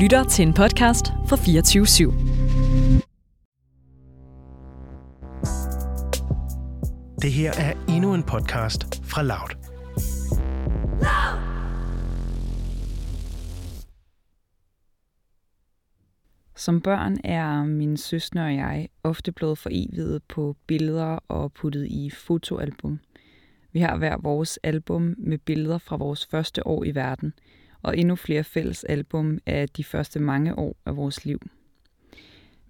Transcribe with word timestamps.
lytter 0.00 0.24
til 0.24 0.46
en 0.46 0.54
podcast 0.54 1.06
fra 1.06 1.36
24 1.36 1.84
/7. 1.84 2.12
Det 7.22 7.32
her 7.32 7.52
er 7.58 7.72
endnu 7.88 8.14
en 8.14 8.22
podcast 8.22 9.04
fra 9.04 9.22
Loud. 9.22 9.56
Som 16.56 16.80
børn 16.80 17.16
er 17.24 17.64
min 17.64 17.96
søster 17.96 18.44
og 18.44 18.54
jeg 18.54 18.88
ofte 19.02 19.32
blevet 19.32 19.58
forevidet 19.58 20.22
på 20.22 20.56
billeder 20.66 21.18
og 21.28 21.52
puttet 21.52 21.86
i 21.86 22.10
fotoalbum. 22.10 23.00
Vi 23.72 23.80
har 23.80 23.96
hver 23.96 24.16
vores 24.16 24.58
album 24.62 25.14
med 25.18 25.38
billeder 25.38 25.78
fra 25.78 25.96
vores 25.96 26.26
første 26.26 26.66
år 26.66 26.84
i 26.84 26.94
verden, 26.94 27.32
og 27.82 27.98
endnu 27.98 28.16
flere 28.16 28.44
fælles 28.44 28.84
album 28.84 29.38
af 29.46 29.68
de 29.68 29.84
første 29.84 30.20
mange 30.20 30.58
år 30.58 30.76
af 30.86 30.96
vores 30.96 31.24
liv. 31.24 31.40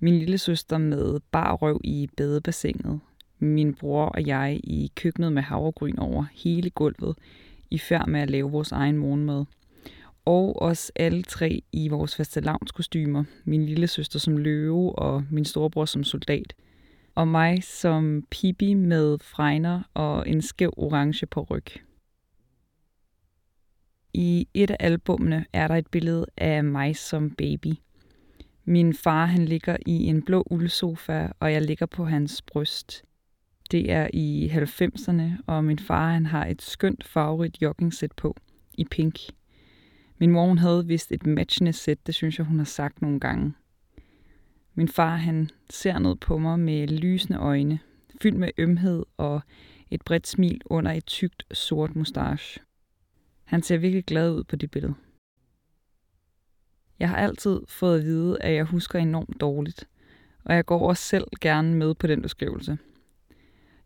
Min 0.01 0.19
lille 0.19 0.39
søster 0.39 0.79
med 0.79 1.21
bar 1.31 1.55
røv 1.55 1.81
i 1.85 2.09
badebassinet, 2.17 3.01
min 3.39 3.75
bror 3.75 4.07
og 4.07 4.27
jeg 4.27 4.61
i 4.65 4.93
køkkenet 4.95 5.33
med 5.33 5.43
havregryn 5.43 5.99
over 5.99 6.25
hele 6.35 6.71
gulvet, 6.71 7.19
i 7.71 7.79
færd 7.79 8.09
med 8.09 8.21
at 8.21 8.31
lave 8.31 8.51
vores 8.51 8.73
egen 8.73 8.97
morgenmad– 8.97 9.45
og 10.25 10.63
os 10.63 10.93
alle 10.97 11.23
tre 11.23 11.63
i 11.73 11.89
vores 11.89 12.17
fastelavnskostymer. 12.17 13.25
Min 13.45 13.67
lille 13.67 13.87
søster 13.87 14.19
som 14.19 14.37
løve 14.37 14.99
og 14.99 15.25
min 15.31 15.45
storebror 15.45 15.85
som 15.85 16.05
soldat. 16.05 16.55
Og 17.15 17.29
mig 17.29 17.63
som 17.63 18.25
pibi 18.31 18.75
med 18.75 19.19
fregner 19.19 19.83
og 19.95 20.29
en 20.29 20.43
skæv 20.43 20.75
orange 20.77 21.27
på 21.27 21.43
ryg. 21.43 21.65
I 24.15 24.49
et 24.55 24.71
af 24.71 24.77
albumene 24.81 25.47
er 25.53 25.69
der 25.69 25.75
et 25.75 25.87
billede 25.87 26.27
af 26.37 26.65
mig 26.65 26.97
som 26.97 27.31
baby. 27.31 27.75
Min 28.65 28.95
far 28.95 29.27
han 29.27 29.45
ligger 29.45 29.77
i 29.87 30.07
en 30.07 30.23
blå 30.23 30.47
uldsofa, 30.51 31.29
og 31.41 31.53
jeg 31.53 31.63
ligger 31.63 31.87
på 31.87 32.05
hans 32.05 32.43
bryst. 32.43 33.03
Det 33.71 33.91
er 33.93 34.09
i 34.13 34.51
90'erne, 34.55 35.43
og 35.47 35.65
min 35.65 35.79
far 35.79 36.13
han 36.13 36.27
har 36.27 36.47
et 36.47 36.63
skønt 36.63 37.05
farverigt 37.05 37.63
joggingsæt 37.63 38.13
på 38.13 38.37
i 38.79 38.85
pink. 38.85 39.19
Min 40.19 40.31
mor 40.31 40.47
hun 40.47 40.59
havde 40.59 40.87
vist 40.87 41.13
et 41.13 41.27
matchende 41.27 41.73
sæt, 41.73 42.07
det 42.07 42.15
synes 42.15 42.39
jeg, 42.39 42.47
hun 42.47 42.59
har 42.59 42.65
sagt 42.65 43.03
nogle 43.03 43.21
gange. 43.21 43.53
Min 44.75 44.89
far 44.89 45.17
han 45.17 45.51
ser 45.71 45.99
ned 45.99 46.17
på 46.17 46.39
mig 46.39 46.59
med 46.59 46.89
lysende 46.89 47.39
øjne, 47.39 47.79
fyldt 48.23 48.39
med 48.39 48.51
ømhed 48.59 49.05
og 49.17 49.43
et 49.91 50.03
bredt 50.03 50.27
smil 50.27 50.61
under 50.65 50.93
et 50.93 51.07
tykt 51.07 51.45
sort 51.53 51.97
mustache. 51.97 52.61
Han 53.51 53.63
ser 53.63 53.79
virkelig 53.79 54.05
glad 54.05 54.31
ud 54.31 54.45
på 54.45 54.57
det 54.57 54.71
billede. 54.71 54.95
Jeg 56.99 57.09
har 57.09 57.17
altid 57.17 57.61
fået 57.69 57.99
at 57.99 58.05
vide, 58.05 58.43
at 58.43 58.55
jeg 58.55 58.65
husker 58.65 58.99
enormt 58.99 59.41
dårligt, 59.41 59.89
og 60.45 60.55
jeg 60.55 60.65
går 60.65 60.89
også 60.89 61.03
selv 61.03 61.27
gerne 61.41 61.75
med 61.75 61.95
på 61.95 62.07
den 62.07 62.23
beskrivelse– 62.23 62.79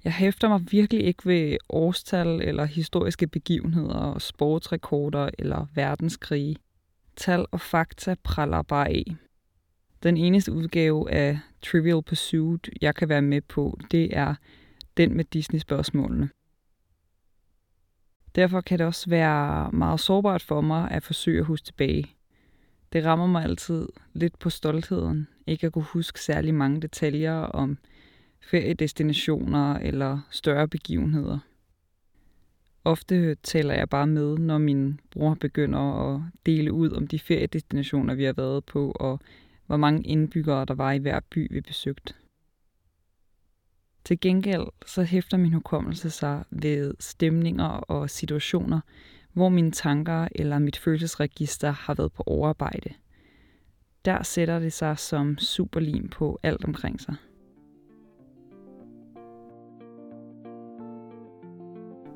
jeg 0.04 0.12
hæfter 0.12 0.48
mig 0.48 0.60
virkelig 0.70 1.04
ikke 1.04 1.26
ved 1.26 1.56
årstal 1.68 2.40
eller 2.42 2.64
historiske 2.64 3.26
begivenheder, 3.26 4.18
sportsrekorder 4.18 5.30
eller 5.38 5.66
verdenskrige. 5.74 6.56
Tal 7.16 7.46
og 7.50 7.60
fakta 7.60 8.14
praller 8.22 8.62
bare 8.62 8.88
af. 8.88 9.16
Den 10.02 10.16
eneste 10.16 10.52
udgave 10.52 11.10
af 11.10 11.38
Trivial 11.62 12.02
Pursuit, 12.02 12.70
jeg 12.80 12.94
kan 12.94 13.08
være 13.08 13.22
med 13.22 13.40
på, 13.40 13.78
det 13.90 14.16
er 14.16 14.34
den 14.96 15.16
med 15.16 15.24
Disney-spørgsmålene. 15.24 16.30
Derfor 18.34 18.60
kan 18.60 18.78
det 18.78 18.86
også 18.86 19.10
være 19.10 19.70
meget 19.72 20.00
sårbart 20.00 20.42
for 20.42 20.60
mig 20.60 20.90
at 20.90 21.02
forsøge 21.02 21.38
at 21.38 21.46
huske 21.46 21.64
tilbage. 21.64 22.14
Det 22.92 23.04
rammer 23.04 23.26
mig 23.26 23.44
altid 23.44 23.88
lidt 24.12 24.38
på 24.38 24.50
stoltheden, 24.50 25.28
ikke 25.46 25.66
at 25.66 25.72
kunne 25.72 25.84
huske 25.84 26.20
særlig 26.20 26.54
mange 26.54 26.80
detaljer 26.80 27.34
om 27.34 27.78
feriedestinationer 28.40 29.74
eller 29.78 30.20
større 30.30 30.68
begivenheder. 30.68 31.38
Ofte 32.84 33.34
taler 33.34 33.74
jeg 33.74 33.88
bare 33.88 34.06
med, 34.06 34.38
når 34.38 34.58
min 34.58 35.00
bror 35.10 35.34
begynder 35.34 36.14
at 36.14 36.20
dele 36.46 36.72
ud 36.72 36.90
om 36.90 37.06
de 37.06 37.18
feriedestinationer, 37.18 38.14
vi 38.14 38.24
har 38.24 38.32
været 38.32 38.64
på, 38.64 38.90
og 38.90 39.20
hvor 39.66 39.76
mange 39.76 40.02
indbyggere 40.02 40.64
der 40.64 40.74
var 40.74 40.92
i 40.92 40.98
hver 40.98 41.20
by, 41.30 41.52
vi 41.52 41.60
besøgte. 41.60 42.14
Til 44.04 44.20
gengæld 44.20 44.66
så 44.86 45.02
hæfter 45.02 45.36
min 45.36 45.52
hukommelse 45.52 46.10
sig 46.10 46.44
ved 46.50 46.94
stemninger 47.00 47.68
og 47.68 48.10
situationer, 48.10 48.80
hvor 49.32 49.48
mine 49.48 49.70
tanker 49.70 50.28
eller 50.34 50.58
mit 50.58 50.76
følelsesregister 50.76 51.70
har 51.70 51.94
været 51.94 52.12
på 52.12 52.22
overarbejde. 52.26 52.90
Der 54.04 54.22
sætter 54.22 54.58
det 54.58 54.72
sig 54.72 54.98
som 54.98 55.38
superlim 55.38 56.08
på 56.08 56.38
alt 56.42 56.64
omkring 56.64 57.00
sig. 57.00 57.14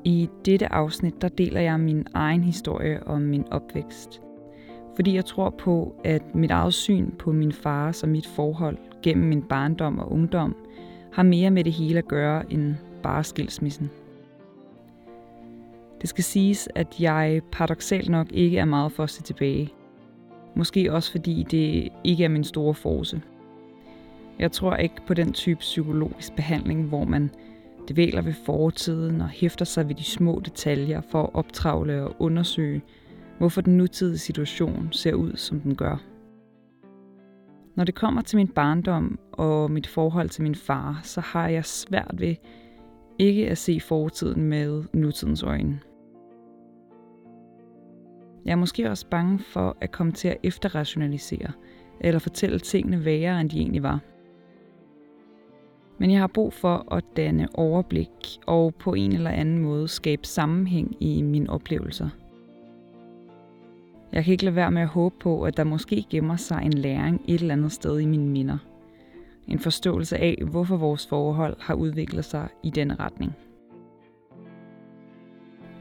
I 0.05 0.29
dette 0.45 0.73
afsnit, 0.73 1.21
der 1.21 1.27
deler 1.27 1.61
jeg 1.61 1.79
min 1.79 2.07
egen 2.13 2.43
historie 2.43 3.07
om 3.07 3.21
min 3.21 3.47
opvækst. 3.51 4.21
Fordi 4.95 5.15
jeg 5.15 5.25
tror 5.25 5.49
på, 5.49 6.01
at 6.03 6.35
mit 6.35 6.51
eget 6.51 6.73
syn 6.73 7.11
på 7.11 7.31
min 7.31 7.51
far 7.51 7.99
og 8.03 8.09
mit 8.09 8.27
forhold 8.27 8.77
gennem 9.03 9.27
min 9.27 9.43
barndom 9.43 9.99
og 9.99 10.11
ungdom 10.11 10.55
har 11.11 11.23
mere 11.23 11.51
med 11.51 11.63
det 11.63 11.73
hele 11.73 11.97
at 11.97 12.07
gøre 12.07 12.53
end 12.53 12.75
bare 13.03 13.23
skilsmissen. 13.23 13.89
Det 16.01 16.09
skal 16.09 16.23
siges, 16.23 16.69
at 16.75 16.95
jeg 16.99 17.41
paradoxalt 17.51 18.09
nok 18.09 18.31
ikke 18.31 18.57
er 18.57 18.65
meget 18.65 18.91
for 18.91 19.03
at 19.03 19.09
se 19.09 19.23
tilbage. 19.23 19.73
Måske 20.55 20.93
også 20.93 21.11
fordi 21.11 21.43
det 21.51 21.89
ikke 22.03 22.23
er 22.23 22.29
min 22.29 22.43
store 22.43 22.73
force. 22.73 23.21
Jeg 24.39 24.51
tror 24.51 24.75
ikke 24.75 24.95
på 25.07 25.13
den 25.13 25.33
type 25.33 25.59
psykologisk 25.59 26.35
behandling, 26.35 26.83
hvor 26.83 27.03
man 27.03 27.31
dvæler 27.91 28.21
ved 28.21 28.33
fortiden 28.33 29.21
og 29.21 29.29
hæfter 29.29 29.65
sig 29.65 29.87
ved 29.87 29.95
de 29.95 30.03
små 30.03 30.41
detaljer 30.45 31.01
for 31.01 31.23
at 31.23 31.29
optravle 31.33 32.03
og 32.03 32.15
undersøge, 32.19 32.81
hvorfor 33.37 33.61
den 33.61 33.77
nutidige 33.77 34.17
situation 34.17 34.89
ser 34.91 35.13
ud, 35.13 35.35
som 35.35 35.59
den 35.59 35.75
gør. 35.75 36.03
Når 37.79 37.85
det 37.85 37.95
kommer 37.95 38.21
til 38.21 38.37
min 38.37 38.47
barndom 38.47 39.19
og 39.31 39.71
mit 39.71 39.87
forhold 39.87 40.29
til 40.29 40.43
min 40.43 40.55
far, 40.55 40.99
så 41.03 41.21
har 41.21 41.47
jeg 41.47 41.65
svært 41.65 42.11
ved 42.13 42.35
ikke 43.19 43.49
at 43.49 43.57
se 43.57 43.79
fortiden 43.79 44.43
med 44.43 44.83
nutidens 44.93 45.43
øjne. 45.43 45.79
Jeg 48.45 48.51
er 48.51 48.55
måske 48.55 48.89
også 48.89 49.07
bange 49.07 49.39
for 49.39 49.77
at 49.81 49.91
komme 49.91 50.11
til 50.11 50.27
at 50.27 50.37
efterrationalisere 50.43 51.51
eller 52.01 52.19
fortælle 52.19 52.59
tingene 52.59 53.05
værre, 53.05 53.41
end 53.41 53.49
de 53.49 53.57
egentlig 53.59 53.83
var– 53.83 53.99
men 55.99 56.11
jeg 56.11 56.19
har 56.19 56.27
brug 56.27 56.53
for 56.53 56.93
at 56.93 57.03
danne 57.17 57.47
overblik 57.53 58.09
og 58.47 58.75
på 58.75 58.93
en 58.93 59.11
eller 59.11 59.29
anden 59.29 59.57
måde 59.57 59.87
skabe 59.87 60.27
sammenhæng 60.27 60.95
i 60.99 61.21
mine 61.21 61.49
oplevelser. 61.49 62.09
Jeg 64.11 64.23
kan 64.23 64.31
ikke 64.31 64.45
lade 64.45 64.55
være 64.55 64.71
med 64.71 64.81
at 64.81 64.87
håbe 64.87 65.15
på, 65.19 65.43
at 65.43 65.57
der 65.57 65.63
måske 65.63 66.05
gemmer 66.09 66.35
sig 66.35 66.61
en 66.65 66.73
læring 66.73 67.21
et 67.27 67.41
eller 67.41 67.53
andet 67.53 67.71
sted 67.71 67.99
i 67.99 68.05
mine 68.05 68.29
minder. 68.29 68.57
En 69.47 69.59
forståelse 69.59 70.17
af, 70.17 70.43
hvorfor 70.51 70.77
vores 70.77 71.07
forhold 71.07 71.57
har 71.59 71.73
udviklet 71.73 72.25
sig 72.25 72.47
i 72.63 72.69
denne 72.69 72.95
retning. 72.95 73.35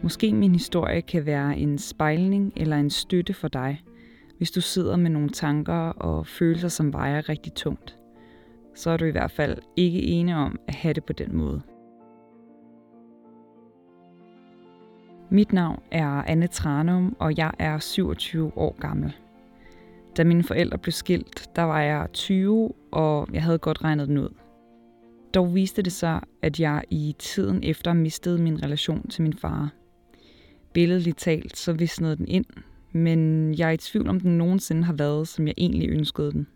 Måske 0.02 0.34
min 0.34 0.52
historie 0.52 1.02
kan 1.02 1.26
være 1.26 1.58
en 1.58 1.78
spejling 1.78 2.52
eller 2.56 2.76
en 2.76 2.90
støtte 2.90 3.34
for 3.34 3.48
dig, 3.48 3.82
hvis 4.38 4.50
du 4.50 4.60
sidder 4.60 4.96
med 4.96 5.10
nogle 5.10 5.28
tanker 5.28 5.88
og 5.88 6.26
følelser, 6.26 6.68
som 6.68 6.92
vejer 6.92 7.28
rigtig 7.28 7.52
tungt 7.52 7.98
så 8.78 8.90
er 8.90 8.96
du 8.96 9.04
i 9.04 9.10
hvert 9.10 9.30
fald 9.30 9.58
ikke 9.76 10.02
ene 10.02 10.36
om 10.36 10.58
at 10.68 10.74
have 10.74 10.94
det 10.94 11.04
på 11.04 11.12
den 11.12 11.36
måde. 11.36 11.62
Mit 15.30 15.52
navn 15.52 15.82
er 15.90 16.06
Anne 16.06 16.46
Tranum, 16.46 17.16
og 17.18 17.38
jeg 17.38 17.52
er 17.58 17.78
27 17.78 18.52
år 18.56 18.76
gammel. 18.80 19.16
Da 20.16 20.24
mine 20.24 20.42
forældre 20.42 20.78
blev 20.78 20.92
skilt, 20.92 21.50
der 21.56 21.62
var 21.62 21.80
jeg 21.80 22.08
20, 22.12 22.72
og 22.90 23.28
jeg 23.32 23.42
havde 23.42 23.58
godt 23.58 23.84
regnet 23.84 24.08
den 24.08 24.18
ud. 24.18 24.28
Dog 25.34 25.54
viste 25.54 25.82
det 25.82 25.92
sig, 25.92 26.20
at 26.42 26.60
jeg 26.60 26.82
i 26.90 27.16
tiden 27.18 27.62
efter 27.62 27.92
mistede 27.92 28.42
min 28.42 28.62
relation 28.62 29.08
til 29.08 29.22
min 29.22 29.32
far. 29.32 29.72
Billedligt 30.72 31.18
talt, 31.18 31.56
så 31.56 31.72
visnede 31.72 32.16
den 32.16 32.28
ind, 32.28 32.46
men 32.92 33.52
jeg 33.54 33.68
er 33.68 33.72
i 33.72 33.76
tvivl 33.76 34.08
om 34.08 34.20
den 34.20 34.38
nogensinde 34.38 34.84
har 34.84 34.92
været, 34.92 35.28
som 35.28 35.46
jeg 35.46 35.54
egentlig 35.56 35.88
ønskede 35.88 36.32
den. 36.32 36.46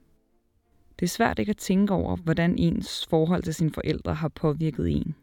Det 1.01 1.07
er 1.07 1.11
svært 1.11 1.39
ikke 1.39 1.51
at 1.51 1.57
tænke 1.57 1.95
over, 1.95 2.17
hvordan 2.17 2.59
ens 2.59 3.07
forhold 3.11 3.43
til 3.43 3.55
sine 3.55 3.71
forældre 3.71 4.15
har 4.15 4.29
påvirket 4.29 4.91
en. 4.91 5.15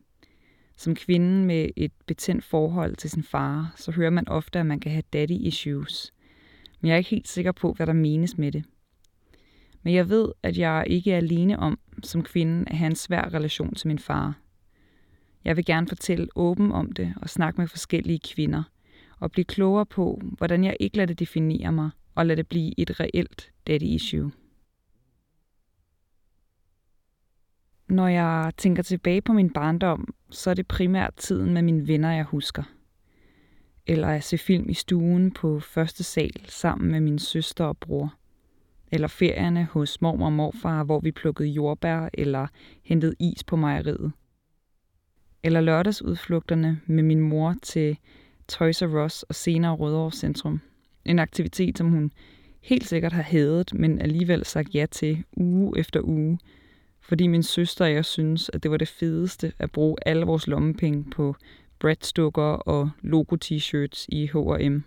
Som 0.79 0.95
kvinde 0.95 1.45
med 1.45 1.69
et 1.75 1.91
betændt 2.07 2.43
forhold 2.43 2.95
til 2.95 3.09
sin 3.09 3.23
far, 3.23 3.73
så 3.75 3.91
hører 3.91 4.09
man 4.09 4.27
ofte, 4.27 4.59
at 4.59 4.65
man 4.65 4.79
kan 4.79 4.91
have 4.91 5.03
daddy 5.13 5.31
issues. 5.31 6.13
Men 6.81 6.87
jeg 6.87 6.93
er 6.93 6.97
ikke 6.97 7.09
helt 7.09 7.27
sikker 7.27 7.51
på, 7.51 7.73
hvad 7.73 7.87
der 7.87 7.93
menes 7.93 8.37
med 8.37 8.51
det. 8.51 8.65
Men 9.83 9.93
jeg 9.93 10.09
ved, 10.09 10.31
at 10.43 10.57
jeg 10.57 10.83
ikke 10.87 11.11
er 11.11 11.17
alene 11.17 11.59
om, 11.59 11.79
som 12.03 12.23
kvinde, 12.23 12.69
at 12.69 12.77
have 12.77 12.87
en 12.87 12.95
svær 12.95 13.33
relation 13.33 13.75
til 13.75 13.87
min 13.87 13.99
far. 13.99 14.39
Jeg 15.45 15.57
vil 15.57 15.65
gerne 15.65 15.87
fortælle 15.87 16.27
åben 16.35 16.71
om 16.71 16.91
det 16.91 17.13
og 17.21 17.29
snakke 17.29 17.61
med 17.61 17.67
forskellige 17.67 18.19
kvinder, 18.33 18.63
og 19.19 19.31
blive 19.31 19.45
klogere 19.45 19.85
på, 19.85 20.21
hvordan 20.37 20.63
jeg 20.63 20.77
ikke 20.79 20.97
lader 20.97 21.07
det 21.07 21.19
definere 21.19 21.71
mig– 21.71 21.89
og 22.15 22.25
lade 22.25 22.37
det 22.37 22.47
blive 22.47 22.79
et 22.79 22.99
reelt 22.99 23.51
daddy 23.67 23.83
issue. 23.83 24.31
Når 27.89 28.07
jeg 28.07 28.51
tænker 28.57 28.83
tilbage 28.83 29.21
på 29.21 29.33
min 29.33 29.49
barndom, 29.49 30.13
så 30.29 30.49
er 30.49 30.53
det 30.53 30.67
primært 30.67 31.13
tiden 31.17 31.53
med 31.53 31.61
mine 31.61 31.87
venner, 31.87 32.11
jeg 32.11 32.23
husker. 32.23 32.63
Eller 33.87 34.07
at 34.07 34.23
se 34.23 34.37
film 34.37 34.69
i 34.69 34.73
stuen 34.73 35.31
på 35.31 35.59
første 35.59 36.03
sal 36.03 36.45
sammen 36.45 36.91
med 36.91 36.99
min 36.99 37.19
søster 37.19 37.65
og 37.65 37.77
bror. 37.77 38.13
Eller 38.91 39.07
ferierne 39.07 39.67
hos 39.71 40.01
mormor 40.01 40.25
og 40.25 40.33
morfar, 40.33 40.83
hvor 40.83 40.99
vi 40.99 41.11
plukkede 41.11 41.49
jordbær 41.49 42.09
eller 42.13 42.47
hentede 42.83 43.15
is 43.19 43.43
på 43.43 43.55
mejeriet. 43.55 44.11
Eller 45.43 45.61
lørdagsudflugterne 45.61 46.81
med 46.85 47.03
min 47.03 47.19
mor 47.19 47.55
til 47.61 47.97
Toys 48.47 48.81
R 48.81 49.05
Us 49.05 49.23
og 49.23 49.35
senere 49.35 49.75
Rødovre 49.75 50.11
Centrum. 50.11 50.61
En 51.05 51.19
aktivitet, 51.19 51.77
som 51.77 51.89
hun 51.89 52.11
helt 52.61 52.87
sikkert 52.87 53.13
har 53.13 53.23
hædet, 53.23 53.73
men 53.73 54.01
alligevel 54.01 54.45
sagt 54.45 54.75
ja 54.75 54.85
til 54.91 55.23
uge 55.37 55.79
efter 55.79 56.01
uge, 56.01 56.39
fordi 57.09 57.27
min 57.27 57.43
søster 57.43 57.85
og 57.85 57.93
jeg 57.93 58.05
synes, 58.05 58.49
at 58.53 58.63
det 58.63 58.71
var 58.71 58.77
det 58.77 58.87
fedeste 58.87 59.53
at 59.59 59.71
bruge 59.71 59.95
alle 60.05 60.25
vores 60.25 60.47
lommepenge 60.47 61.03
på 61.11 61.35
breadstukker 61.79 62.41
og 62.43 62.89
logo-t-shirts 63.01 64.05
i 64.09 64.27
H&M. 64.27 64.83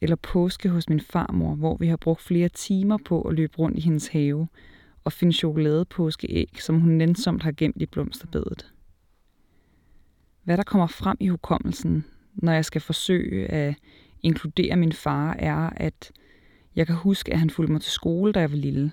Eller 0.00 0.16
påske 0.16 0.68
hos 0.68 0.88
min 0.88 1.00
farmor, 1.00 1.54
hvor 1.54 1.76
vi 1.76 1.86
har 1.86 1.96
brugt 1.96 2.20
flere 2.20 2.48
timer 2.48 2.98
på 3.04 3.22
at 3.22 3.34
løbe 3.34 3.58
rundt 3.58 3.78
i 3.78 3.80
hendes 3.80 4.08
have 4.08 4.48
og 5.04 5.12
finde 5.12 5.32
chokoladepåskeæg, 5.32 6.56
som 6.60 6.80
hun 6.80 6.92
nænsomt 6.92 7.42
har 7.42 7.52
gemt 7.52 7.82
i 7.82 7.86
blomsterbedet. 7.86 8.72
Hvad 10.44 10.56
der 10.56 10.62
kommer 10.62 10.86
frem 10.86 11.16
i 11.20 11.28
hukommelsen, 11.28 12.04
når 12.34 12.52
jeg 12.52 12.64
skal 12.64 12.80
forsøge 12.80 13.46
at 13.46 13.74
inkludere 14.22 14.76
min 14.76 14.92
far, 14.92 15.32
er, 15.38 15.70
at 15.76 16.12
jeg 16.76 16.86
kan 16.86 16.96
huske, 16.96 17.32
at 17.32 17.38
han 17.38 17.50
fulgte 17.50 17.72
mig 17.72 17.82
til 17.82 17.92
skole, 17.92 18.32
da 18.32 18.40
jeg 18.40 18.50
var 18.50 18.56
lille. 18.56 18.92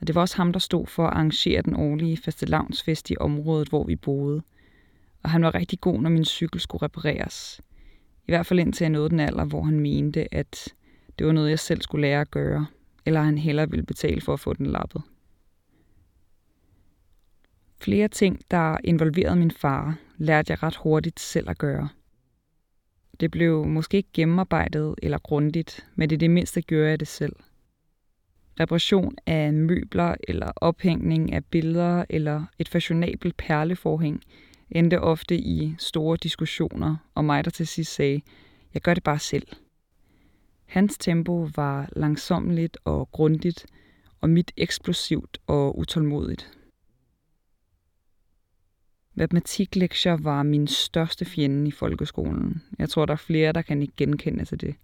Og 0.00 0.06
det 0.06 0.14
var 0.14 0.20
også 0.20 0.36
ham, 0.36 0.52
der 0.52 0.60
stod 0.60 0.86
for 0.86 1.06
at 1.06 1.12
arrangere 1.12 1.62
den 1.62 1.76
årlige 1.76 2.16
fastelavnsfest 2.16 3.10
i 3.10 3.16
området, 3.20 3.68
hvor 3.68 3.84
vi 3.84 3.96
boede. 3.96 4.42
Og 5.22 5.30
han 5.30 5.42
var 5.42 5.54
rigtig 5.54 5.80
god, 5.80 6.00
når 6.00 6.10
min 6.10 6.24
cykel 6.24 6.60
skulle 6.60 6.82
repareres. 6.82 7.60
I 8.26 8.32
hvert 8.32 8.46
fald 8.46 8.60
indtil 8.60 8.84
jeg 8.84 8.90
nåede 8.90 9.10
den 9.10 9.20
alder, 9.20 9.44
hvor 9.44 9.62
han 9.62 9.80
mente, 9.80 10.34
at 10.34 10.74
det 11.18 11.26
var 11.26 11.32
noget, 11.32 11.50
jeg 11.50 11.58
selv 11.58 11.82
skulle 11.82 12.02
lære 12.02 12.20
at 12.20 12.30
gøre, 12.30 12.66
eller 13.06 13.22
han 13.22 13.38
hellere 13.38 13.70
ville 13.70 13.86
betale 13.86 14.20
for 14.20 14.32
at 14.32 14.40
få 14.40 14.52
den 14.52 14.66
lappet. 14.66 15.02
Flere 17.80 18.08
ting, 18.08 18.40
der 18.50 18.76
involverede 18.84 19.36
min 19.36 19.50
far, 19.50 19.98
lærte 20.16 20.50
jeg 20.50 20.62
ret 20.62 20.76
hurtigt 20.76 21.20
selv 21.20 21.50
at 21.50 21.58
gøre. 21.58 21.88
Det 23.20 23.30
blev 23.30 23.66
måske 23.66 23.96
ikke 23.96 24.08
gennemarbejdet 24.12 24.94
eller 25.02 25.18
grundigt, 25.18 25.86
men 25.94 26.10
det 26.10 26.20
det 26.20 26.30
mindste 26.30 26.62
gjorde 26.62 26.88
jeg 26.88 27.00
det 27.00 27.08
selv. 27.08 27.36
Reparation 28.60 29.14
af 29.26 29.52
møbler 29.52 30.14
eller 30.28 30.52
ophængning 30.56 31.32
af 31.32 31.44
billeder 31.44 32.04
eller 32.10 32.44
et 32.58 32.68
fashionabelt 32.68 33.36
perleforhæng 33.36 34.22
endte 34.70 35.00
ofte 35.00 35.36
i 35.36 35.74
store 35.78 36.16
diskussioner, 36.16 36.96
og 37.14 37.24
mig 37.24 37.44
der 37.44 37.50
til 37.50 37.66
sidst 37.66 37.94
sagde, 37.94 38.20
jeg 38.74 38.82
gør 38.82 38.94
det 38.94 39.02
bare 39.02 39.18
selv. 39.18 39.46
Hans 40.64 40.98
tempo 40.98 41.48
var 41.56 41.88
langsomligt 41.96 42.78
og 42.84 43.08
grundigt, 43.12 43.66
og 44.20 44.30
mit 44.30 44.52
eksplosivt 44.56 45.38
og 45.46 45.78
utålmodigt. 45.78 46.50
Matematiklektier 49.14 50.16
var 50.16 50.42
min 50.42 50.66
største 50.66 51.24
fjende 51.24 51.68
i 51.68 51.70
folkeskolen. 51.70 52.62
Jeg 52.78 52.88
tror, 52.88 53.06
der 53.06 53.12
er 53.12 53.16
flere, 53.16 53.52
der 53.52 53.62
kan 53.62 53.82
ikke 53.82 53.94
genkende 53.96 54.44
til 54.44 54.60
det. 54.60 54.74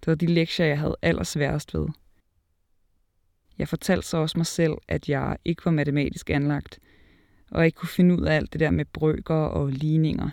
Det 0.00 0.06
var 0.06 0.14
de 0.14 0.26
lektier, 0.26 0.66
jeg 0.66 0.78
havde 0.78 0.96
allersværest 1.02 1.74
ved. 1.74 1.88
Jeg 3.58 3.68
fortalte 3.68 4.06
så 4.08 4.16
også 4.16 4.38
mig 4.38 4.46
selv, 4.46 4.72
at 4.88 5.08
jeg 5.08 5.36
ikke 5.44 5.64
var 5.64 5.70
matematisk 5.70 6.30
anlagt, 6.30 6.78
og 7.50 7.66
ikke 7.66 7.76
kunne 7.76 7.88
finde 7.88 8.14
ud 8.14 8.22
af 8.22 8.34
alt 8.34 8.52
det 8.52 8.60
der 8.60 8.70
med 8.70 8.84
brøker 8.84 9.34
og 9.34 9.68
ligninger. 9.68 10.30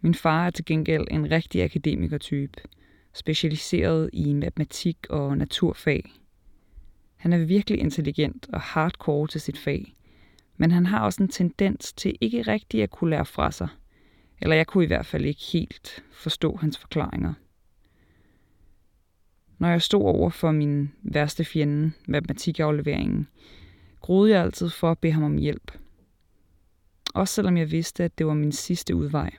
Min 0.00 0.14
far 0.14 0.46
er 0.46 0.50
til 0.50 0.64
gengæld 0.64 1.06
en 1.10 1.30
rigtig 1.30 1.62
akademikertype, 1.62 2.60
specialiseret 3.14 4.10
i 4.12 4.32
matematik 4.32 4.96
og 5.10 5.38
naturfag. 5.38 6.12
Han 7.16 7.32
er 7.32 7.38
virkelig 7.44 7.80
intelligent 7.80 8.48
og 8.52 8.60
hardcore 8.60 9.26
til 9.26 9.40
sit 9.40 9.58
fag– 9.58 9.94
men 10.60 10.70
han 10.70 10.86
har 10.86 11.00
også 11.04 11.22
en 11.22 11.28
tendens 11.28 11.92
til 11.92 12.16
ikke 12.20 12.42
rigtig 12.42 12.82
at 12.82 12.90
kunne 12.90 13.10
lære 13.10 13.26
fra 13.26 13.52
sig. 13.52 13.68
Eller 14.42 14.56
jeg 14.56 14.66
kunne 14.66 14.84
i 14.84 14.86
hvert 14.86 15.06
fald 15.06 15.24
ikke 15.24 15.42
helt 15.52 16.04
forstå 16.12 16.56
hans 16.56 16.78
forklaringer. 16.78 17.34
Når 19.60 19.68
jeg 19.68 19.82
stod 19.82 20.02
over 20.02 20.30
for 20.30 20.50
min 20.50 20.92
værste 21.02 21.44
fjende, 21.44 21.92
matematikafleveringen, 22.08 23.28
groede 24.00 24.30
jeg 24.30 24.42
altid 24.42 24.68
for 24.68 24.90
at 24.90 24.98
bede 24.98 25.12
ham 25.12 25.22
om 25.22 25.36
hjælp. 25.36 25.78
Også 27.14 27.34
selvom 27.34 27.56
jeg 27.56 27.70
vidste, 27.70 28.04
at 28.04 28.18
det 28.18 28.26
var 28.26 28.34
min 28.34 28.52
sidste 28.52 28.96
udvej. 28.96 29.30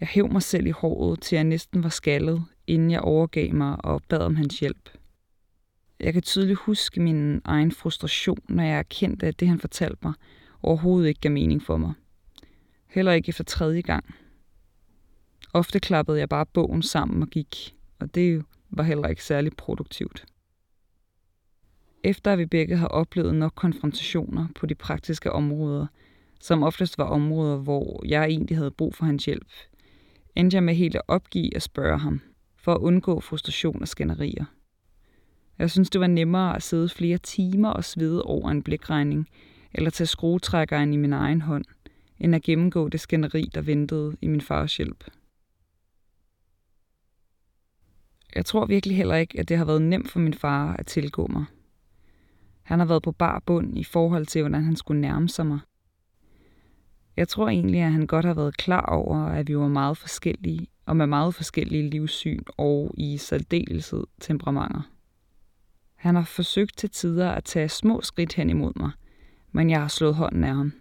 Jeg 0.00 0.08
hæv 0.08 0.32
mig 0.32 0.42
selv 0.42 0.66
i 0.66 0.70
håret, 0.70 1.20
til 1.20 1.36
jeg 1.36 1.44
næsten 1.44 1.82
var 1.82 1.88
skaldet, 1.88 2.44
inden 2.66 2.90
jeg 2.90 3.00
overgav 3.00 3.54
mig 3.54 3.84
og 3.84 4.02
bad 4.08 4.18
om 4.18 4.36
hans 4.36 4.60
hjælp. 4.60 4.90
Jeg 6.00 6.12
kan 6.12 6.22
tydeligt 6.22 6.58
huske 6.58 7.00
min 7.00 7.40
egen 7.44 7.72
frustration, 7.72 8.38
når 8.48 8.62
jeg 8.62 8.78
erkendte, 8.78 9.26
at 9.26 9.40
det, 9.40 9.48
han 9.48 9.60
fortalte 9.60 9.98
mig, 10.02 10.12
overhovedet 10.62 11.08
ikke 11.08 11.20
gav 11.20 11.32
mening 11.32 11.62
for 11.62 11.76
mig. 11.76 11.92
Heller 12.88 13.12
ikke 13.12 13.28
efter 13.28 13.44
tredje 13.44 13.80
gang. 13.80 14.14
Ofte 15.52 15.80
klappede 15.80 16.18
jeg 16.18 16.28
bare 16.28 16.46
bogen 16.46 16.82
sammen 16.82 17.22
og 17.22 17.28
gik, 17.28 17.74
og 17.98 18.14
det 18.14 18.44
var 18.72 18.82
heller 18.82 19.08
ikke 19.08 19.24
særlig 19.24 19.52
produktivt. 19.56 20.24
Efter 22.04 22.32
at 22.32 22.38
vi 22.38 22.46
begge 22.46 22.76
har 22.76 22.86
oplevet 22.86 23.34
nok 23.34 23.52
konfrontationer 23.54 24.46
på 24.54 24.66
de 24.66 24.74
praktiske 24.74 25.32
områder, 25.32 25.86
som 26.40 26.62
oftest 26.62 26.98
var 26.98 27.04
områder, 27.04 27.56
hvor 27.56 28.02
jeg 28.06 28.24
egentlig 28.24 28.56
havde 28.56 28.70
brug 28.70 28.94
for 28.94 29.04
hans 29.04 29.24
hjælp, 29.24 29.48
endte 30.36 30.54
jeg 30.54 30.62
med 30.62 30.74
helt 30.74 30.94
at 30.94 31.02
opgive 31.08 31.56
at 31.56 31.62
spørge 31.62 31.98
ham, 31.98 32.20
for 32.56 32.74
at 32.74 32.80
undgå 32.80 33.20
frustration 33.20 33.82
og 33.82 33.88
skænderier. 33.88 34.44
Jeg 35.58 35.70
synes, 35.70 35.90
det 35.90 36.00
var 36.00 36.06
nemmere 36.06 36.56
at 36.56 36.62
sidde 36.62 36.88
flere 36.88 37.18
timer 37.18 37.68
og 37.68 37.84
svede 37.84 38.22
over 38.22 38.50
en 38.50 38.62
blikregning, 38.62 39.28
eller 39.74 39.90
tage 39.90 40.06
skruetrækkeren 40.06 40.92
i 40.92 40.96
min 40.96 41.12
egen 41.12 41.40
hånd, 41.40 41.64
end 42.18 42.34
at 42.34 42.42
gennemgå 42.42 42.88
det 42.88 43.00
skænderi, 43.00 43.50
der 43.54 43.60
ventede 43.60 44.16
i 44.20 44.26
min 44.26 44.40
fars 44.40 44.76
hjælp. 44.76 45.04
Jeg 48.36 48.46
tror 48.46 48.66
virkelig 48.66 48.96
heller 48.96 49.14
ikke, 49.14 49.40
at 49.40 49.48
det 49.48 49.58
har 49.58 49.64
været 49.64 49.82
nemt 49.82 50.10
for 50.10 50.18
min 50.18 50.34
far 50.34 50.76
at 50.78 50.86
tilgå 50.86 51.26
mig. 51.26 51.44
Han 52.62 52.78
har 52.78 52.86
været 52.86 53.02
på 53.02 53.12
bar 53.12 53.42
bund 53.46 53.78
i 53.78 53.84
forhold 53.84 54.26
til, 54.26 54.42
hvordan 54.42 54.64
han 54.64 54.76
skulle 54.76 55.00
nærme 55.00 55.28
sig 55.28 55.46
mig. 55.46 55.58
Jeg 57.16 57.28
tror 57.28 57.48
egentlig, 57.48 57.80
at 57.80 57.92
han 57.92 58.06
godt 58.06 58.24
har 58.24 58.34
været 58.34 58.56
klar 58.56 58.86
over, 58.86 59.16
at 59.16 59.48
vi 59.48 59.56
var 59.56 59.68
meget 59.68 59.96
forskellige, 59.98 60.66
og 60.86 60.96
med 60.96 61.06
meget 61.06 61.34
forskellige 61.34 61.90
livssyn 61.90 62.42
og 62.56 62.94
i 62.96 63.16
særdeleshed 63.16 64.04
temperamenter. 64.20 64.90
Han 65.94 66.14
har 66.14 66.24
forsøgt 66.24 66.76
til 66.76 66.90
tider 66.90 67.30
at 67.30 67.44
tage 67.44 67.68
små 67.68 68.00
skridt 68.00 68.34
hen 68.34 68.50
imod 68.50 68.72
mig, 68.76 68.90
men 69.52 69.70
jeg 69.70 69.80
har 69.80 69.88
slået 69.88 70.14
hånden 70.14 70.44
af 70.44 70.54
ham. 70.54 70.72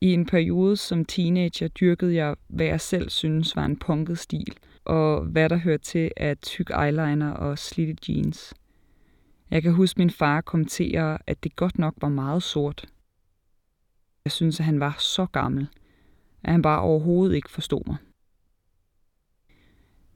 I 0.00 0.12
en 0.12 0.26
periode 0.26 0.76
som 0.76 1.04
teenager 1.04 1.68
dyrkede 1.68 2.14
jeg, 2.14 2.36
hvad 2.48 2.66
jeg 2.66 2.80
selv 2.80 3.10
synes 3.10 3.56
var 3.56 3.64
en 3.64 3.76
punket 3.76 4.18
stil, 4.18 4.56
og 4.84 5.24
hvad 5.24 5.48
der 5.48 5.56
hører 5.56 5.78
til 5.78 6.10
af 6.16 6.38
tyk 6.38 6.70
eyeliner 6.70 7.30
og 7.30 7.58
slidte 7.58 8.12
jeans. 8.12 8.54
Jeg 9.50 9.62
kan 9.62 9.72
huske 9.72 9.98
min 9.98 10.10
far 10.10 10.40
kommentere, 10.40 11.18
at 11.26 11.44
det 11.44 11.56
godt 11.56 11.78
nok 11.78 11.94
var 12.00 12.08
meget 12.08 12.42
sort. 12.42 12.86
Jeg 14.24 14.32
synes, 14.32 14.60
at 14.60 14.66
han 14.66 14.80
var 14.80 14.96
så 14.98 15.26
gammel, 15.26 15.68
at 16.42 16.52
han 16.52 16.62
bare 16.62 16.80
overhovedet 16.80 17.36
ikke 17.36 17.50
forstod 17.50 17.82
mig. 17.86 17.96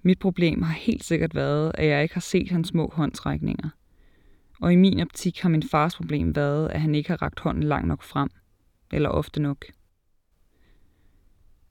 Mit 0.03 0.19
problem 0.19 0.63
har 0.63 0.75
helt 0.75 1.05
sikkert 1.05 1.35
været, 1.35 1.73
at 1.75 1.87
jeg 1.87 2.03
ikke 2.03 2.15
har 2.15 2.21
set 2.21 2.51
hans 2.51 2.69
små 2.69 2.91
håndtrækninger. 2.95 3.69
Og 4.61 4.73
i 4.73 4.77
min 4.77 5.01
optik 5.01 5.41
har 5.41 5.49
min 5.49 5.63
fars 5.63 5.97
problem 5.97 6.37
været, 6.37 6.69
at 6.69 6.81
han 6.81 6.95
ikke 6.95 7.09
har 7.09 7.23
ragt 7.23 7.41
hånden 7.41 7.63
langt 7.63 7.89
nok 7.89 8.03
frem. 8.03 8.31
Eller 8.93 9.09
ofte 9.09 9.43
nok. 9.43 9.65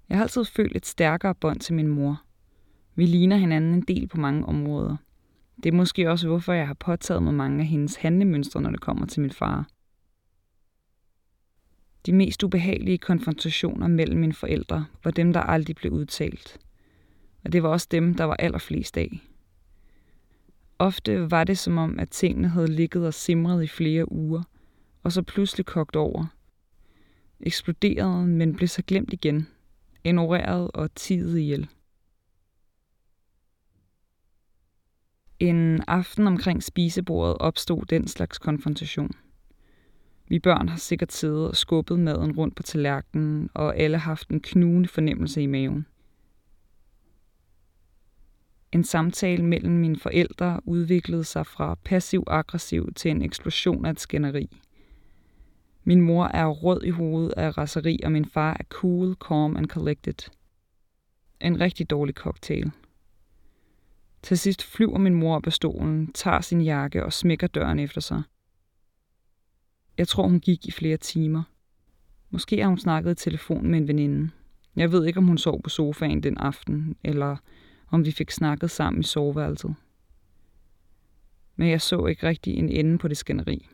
Jeg 0.09 0.17
har 0.17 0.23
altid 0.23 0.45
følt 0.45 0.75
et 0.75 0.85
stærkere 0.85 1.35
bånd 1.35 1.59
til 1.59 1.73
min 1.73 1.87
mor. 1.87 2.21
Vi 2.97 3.05
ligner 3.05 3.37
hinanden 3.37 3.73
en 3.73 3.81
del 3.81 4.07
på 4.07 4.17
mange 4.17 4.45
områder. 4.45 4.97
Det 5.63 5.65
er 5.65 5.77
måske 5.77 6.11
også, 6.11 6.27
hvorfor 6.27 6.53
jeg 6.53 6.67
har 6.67 6.73
påtaget 6.73 7.23
mig 7.23 7.33
mange 7.33 7.59
af 7.59 7.65
hendes 7.65 7.95
handlemønstre, 7.95 8.61
når 8.61 8.69
det 8.69 8.81
kommer 8.81 9.05
til 9.05 9.21
min 9.21 9.31
far. 9.31 9.69
De 12.05 12.13
mest 12.13 12.43
ubehagelige 12.43 12.97
konfrontationer 12.97 13.87
mellem 13.87 14.19
mine 14.19 14.33
forældre 14.33 14.85
var 15.03 15.11
dem, 15.11 15.33
der 15.33 15.39
aldrig 15.39 15.75
blev 15.75 15.91
udtalt. 15.91 16.59
Og 17.43 17.51
det 17.51 17.63
var 17.63 17.69
også 17.69 17.87
dem, 17.91 18.13
der 18.13 18.23
var 18.23 18.35
allerflest 18.35 18.97
af. 18.97 19.21
Ofte 20.79 21.31
var 21.31 21.43
det 21.43 21.57
som 21.57 21.77
om, 21.77 21.99
at 21.99 22.09
tingene 22.09 22.47
havde 22.47 22.67
ligget 22.67 23.07
og 23.07 23.13
simret 23.13 23.63
i 23.63 23.67
flere 23.67 24.11
uger, 24.11 24.43
og 25.03 25.11
så 25.11 25.21
pludselig 25.21 25.65
kogt 25.65 25.95
over. 25.95 26.25
Eksploderede, 27.39 28.27
men 28.27 28.55
blev 28.55 28.67
så 28.67 28.81
glemt 28.87 29.13
igen. 29.13 29.47
Ignoreret 30.03 30.71
og 30.73 30.95
tidet 30.95 31.39
ihjel. 31.39 31.69
En 35.39 35.84
aften 35.88 36.27
omkring 36.27 36.63
spisebordet 36.63 37.38
opstod 37.39 37.86
den 37.86 38.08
slags 38.08 38.38
konfrontation. 38.38 39.12
Vi 40.27 40.39
børn 40.39 40.70
har 40.70 40.77
sikkert 40.77 41.13
siddet 41.13 41.48
og 41.48 41.56
skubbet 41.56 42.00
maden 42.00 42.38
rundt 42.38 42.56
på 42.56 42.63
tallerkenen, 42.63 43.50
og 43.53 43.77
alle 43.77 43.98
har 43.98 44.12
haft 44.12 44.29
en 44.29 44.39
knugende 44.39 44.89
fornemmelse 44.89 45.41
i 45.41 45.46
maven. 45.46 45.86
En 48.72 48.84
samtale 48.84 49.46
mellem 49.46 49.74
mine 49.74 50.00
forældre 50.00 50.62
udviklede 50.65 51.24
sig 51.24 51.48
fra 51.48 51.77
passiv-aggressiv 51.84 52.94
til 52.94 53.12
en 53.12 53.22
eksplosion 53.22 53.86
af 53.86 53.89
et 53.89 54.00
skænderi. 54.00 54.60
Min 55.84 56.01
mor 56.01 56.25
er 56.25 56.48
rød 56.48 56.84
i 56.84 56.89
hovedet 56.89 57.34
af 57.38 57.58
raseri, 57.58 58.00
og 58.03 58.12
min 58.12 58.25
far 58.25 58.58
er 58.60 58.63
cool, 58.70 59.15
calm 59.27 59.58
and 59.58 59.65
collected. 59.65 60.29
En 61.41 61.60
rigtig 61.60 61.89
dårlig 61.89 62.15
cocktail. 62.15 62.72
Til 64.27 64.38
sidst 64.38 64.63
flyver 64.63 64.98
min 64.98 65.13
mor 65.13 65.36
op 65.36 65.46
af 65.46 65.53
stolen, 65.53 66.13
tager 66.13 66.41
sin 66.41 66.62
jakke 66.62 67.05
og 67.05 67.13
smækker 67.13 67.48
døren 67.48 67.79
efter 67.79 68.01
sig. 68.01 68.22
Jeg 69.98 70.07
tror, 70.07 70.27
hun 70.27 70.39
gik 70.39 70.65
i 70.65 70.72
flere 70.72 70.98
timer. 70.98 71.43
Måske 72.29 72.62
har 72.62 72.67
hun 72.67 72.77
snakket 72.77 73.12
i 73.12 73.24
telefon 73.24 73.67
med 73.67 73.77
en 73.77 73.88
veninde. 73.88 74.29
Jeg 74.75 74.91
ved 74.91 75.05
ikke, 75.05 75.17
om 75.17 75.25
hun 75.25 75.38
sov 75.38 75.62
på 75.62 75.69
sofaen 75.69 76.24
den 76.24 76.38
aften, 76.38 76.96
eller 77.03 77.38
om 77.89 78.05
vi 78.05 78.12
fik 78.12 78.31
snakket 78.31 78.72
sammen 78.72 79.00
i 79.00 79.03
soveværelset. 79.03 79.75
Men 81.55 81.69
jeg 81.69 81.81
så 81.81 82.05
ikke 82.05 82.27
rigtig 82.27 82.53
en 82.53 82.69
ende 82.69 82.98
på 82.98 83.07
det 83.07 83.17
skænderi. 83.17 83.67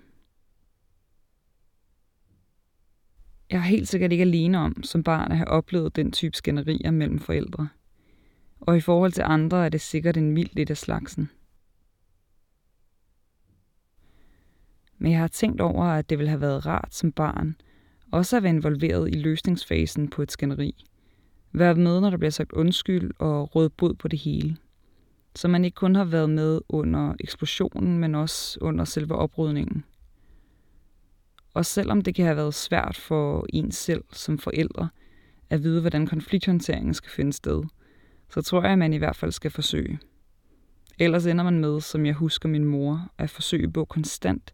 Jeg 3.49 3.57
er 3.57 3.61
helt 3.61 3.87
sikkert 3.87 4.11
ikke 4.11 4.21
alene 4.21 4.59
om, 4.59 4.83
som 4.83 5.03
barn 5.03 5.31
at 5.31 5.37
have 5.37 5.47
oplevet 5.47 5.95
den 5.95 6.11
type 6.11 6.37
skænderier 6.37 6.91
mellem 6.91 7.19
forældre. 7.19 7.69
Og 8.65 8.77
i 8.77 8.81
forhold 8.81 9.11
til 9.11 9.23
andre 9.25 9.65
er 9.65 9.69
det 9.69 9.81
sikkert 9.81 10.17
en 10.17 10.31
mild 10.31 10.49
lidt 10.53 10.69
af 10.69 10.77
slagsen. 10.77 11.29
Men 14.97 15.11
jeg 15.11 15.19
har 15.19 15.27
tænkt 15.27 15.61
over, 15.61 15.85
at 15.85 16.09
det 16.09 16.17
ville 16.17 16.29
have 16.29 16.41
været 16.41 16.65
rart 16.65 16.95
som 16.95 17.11
barn, 17.11 17.55
også 18.11 18.37
at 18.37 18.43
være 18.43 18.53
involveret 18.53 19.09
i 19.09 19.17
løsningsfasen 19.17 20.09
på 20.09 20.21
et 20.21 20.31
skænderi. 20.31 20.85
Være 21.51 21.75
med, 21.75 22.01
når 22.01 22.09
der 22.09 22.17
bliver 22.17 22.31
sagt 22.31 22.51
undskyld 22.51 23.11
og 23.19 23.55
råd 23.55 23.69
bod 23.69 23.93
på 23.93 24.07
det 24.07 24.19
hele. 24.19 24.57
Så 25.35 25.47
man 25.47 25.65
ikke 25.65 25.75
kun 25.75 25.95
har 25.95 26.05
været 26.05 26.29
med 26.29 26.61
under 26.69 27.13
eksplosionen, 27.19 27.97
men 27.97 28.15
også 28.15 28.57
under 28.61 28.85
selve 28.85 29.15
oprydningen. 29.15 29.83
Og 31.53 31.65
selvom 31.65 32.01
det 32.01 32.15
kan 32.15 32.25
have 32.25 32.37
været 32.37 32.53
svært 32.53 32.97
for 32.97 33.45
en 33.49 33.71
selv 33.71 34.03
som 34.11 34.37
forældre 34.37 34.89
at 35.49 35.63
vide, 35.63 35.81
hvordan 35.81 36.07
konflikthåndteringen 36.07 36.93
skal 36.93 37.11
finde 37.11 37.33
sted, 37.33 37.63
så 38.33 38.41
tror 38.41 38.61
jeg, 38.61 38.71
at 38.71 38.77
man 38.79 38.93
i 38.93 38.97
hvert 38.97 39.15
fald 39.15 39.31
skal 39.31 39.51
forsøge. 39.51 39.99
Ellers 40.99 41.25
ender 41.25 41.43
man 41.43 41.59
med, 41.59 41.81
som 41.81 42.05
jeg 42.05 42.13
husker 42.13 42.49
min 42.49 42.65
mor, 42.65 43.11
at 43.17 43.29
forsøge 43.29 43.71
på 43.71 43.85
konstant 43.85 44.53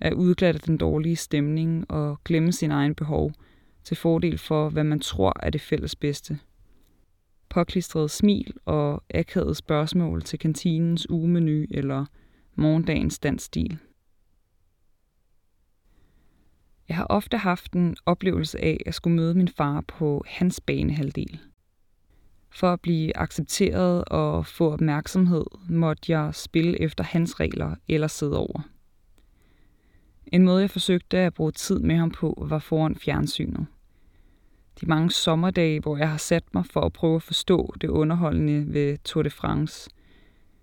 at 0.00 0.12
udglatte 0.12 0.60
den 0.66 0.76
dårlige 0.76 1.16
stemning 1.16 1.90
og 1.90 2.20
glemme 2.24 2.52
sin 2.52 2.70
egen 2.70 2.94
behov 2.94 3.32
til 3.84 3.96
fordel 3.96 4.38
for, 4.38 4.68
hvad 4.68 4.84
man 4.84 5.00
tror 5.00 5.32
er 5.42 5.50
det 5.50 5.60
fælles 5.60 5.96
bedste. 5.96 6.38
Påklistrede 7.48 8.08
smil 8.08 8.54
og 8.64 9.02
akavede 9.14 9.54
spørgsmål 9.54 10.22
til 10.22 10.38
kantinens 10.38 11.10
ugemenu 11.10 11.66
eller 11.70 12.06
morgendagens 12.54 13.18
dansstil. 13.18 13.78
Jeg 16.88 16.96
har 16.96 17.06
ofte 17.10 17.36
haft 17.36 17.72
en 17.72 17.96
oplevelse 18.06 18.64
af 18.64 18.80
at 18.86 18.94
skulle 18.94 19.16
møde 19.16 19.34
min 19.34 19.48
far 19.48 19.80
på 19.80 20.24
hans 20.26 20.60
banehalvdel. 20.60 21.40
For 22.50 22.72
at 22.72 22.80
blive 22.80 23.16
accepteret 23.16 24.04
og 24.04 24.46
få 24.46 24.72
opmærksomhed, 24.72 25.44
måtte 25.68 26.12
jeg 26.12 26.34
spille 26.34 26.80
efter 26.80 27.04
hans 27.04 27.40
regler 27.40 27.74
eller 27.88 28.06
sidde 28.06 28.38
over. 28.38 28.60
En 30.26 30.44
måde, 30.44 30.60
jeg 30.60 30.70
forsøgte 30.70 31.18
at 31.18 31.34
bruge 31.34 31.52
tid 31.52 31.78
med 31.78 31.96
ham 31.96 32.10
på, 32.10 32.44
var 32.48 32.58
foran 32.58 32.96
fjernsynet. 32.96 33.66
De 34.80 34.86
mange 34.86 35.10
sommerdage, 35.10 35.80
hvor 35.80 35.96
jeg 35.96 36.10
har 36.10 36.16
sat 36.16 36.44
mig 36.54 36.66
for 36.66 36.80
at 36.80 36.92
prøve 36.92 37.16
at 37.16 37.22
forstå 37.22 37.74
det 37.80 37.88
underholdende 37.88 38.74
ved 38.74 38.98
Tour 39.04 39.22
de 39.22 39.30
France. 39.30 39.90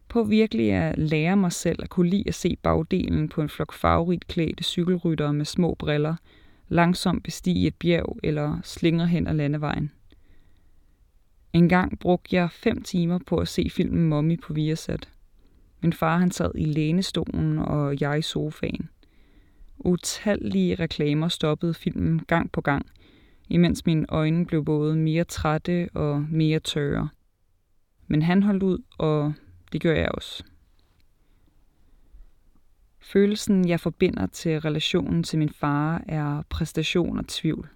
På 0.09 0.23
virkelig 0.23 0.71
at 0.71 0.97
lære 0.97 1.37
mig 1.37 1.51
selv 1.51 1.83
at 1.83 1.89
kunne 1.89 2.09
lide 2.09 2.23
at 2.27 2.35
se 2.35 2.57
bagdelen 2.63 3.29
på 3.29 3.41
en 3.41 3.49
flok 3.49 3.73
farverigt 3.73 4.27
klædte 4.27 4.63
cykelryttere 4.63 5.33
med 5.33 5.45
små 5.45 5.75
briller, 5.79 6.15
langsomt 6.67 7.23
bestige 7.23 7.67
et 7.67 7.75
bjerg 7.75 8.17
eller 8.23 8.59
slingre 8.63 9.07
hen 9.07 9.27
ad 9.27 9.33
landevejen. 9.33 9.91
En 11.53 11.69
gang 11.69 11.99
brugte 11.99 12.35
jeg 12.35 12.51
fem 12.51 12.81
timer 12.81 13.19
på 13.27 13.37
at 13.37 13.47
se 13.47 13.69
filmen 13.71 14.09
Mommy 14.09 14.41
på 14.41 14.53
Viasat. 14.53 15.09
Min 15.81 15.93
far 15.93 16.17
han 16.17 16.31
sad 16.31 16.51
i 16.55 16.65
lænestolen, 16.65 17.59
og 17.59 18.01
jeg 18.01 18.19
i 18.19 18.21
sofaen. 18.21 18.89
Utallige 19.79 20.75
reklamer 20.75 21.27
stoppede 21.27 21.73
filmen 21.73 22.19
gang 22.19 22.51
på 22.51 22.61
gang, 22.61 22.85
imens 23.49 23.85
mine 23.85 24.05
øjne 24.09 24.45
blev 24.45 24.65
både 24.65 24.95
mere 24.95 25.23
trætte 25.23 25.89
og 25.93 26.25
mere 26.31 26.59
tørre. 26.59 27.09
Men 28.07 28.21
han 28.21 28.43
holdt 28.43 28.63
ud, 28.63 28.79
og 28.97 29.33
det 29.71 29.81
gør 29.81 29.93
jeg 29.93 30.09
også. 30.11 30.43
Følelsen, 32.99 33.67
jeg 33.67 33.79
forbinder 33.79 34.27
til 34.27 34.61
relationen 34.61 35.23
til 35.23 35.39
min 35.39 35.49
far, 35.49 36.03
er 36.07 36.41
præstation 36.49 37.17
og 37.17 37.27
tvivl. 37.27 37.69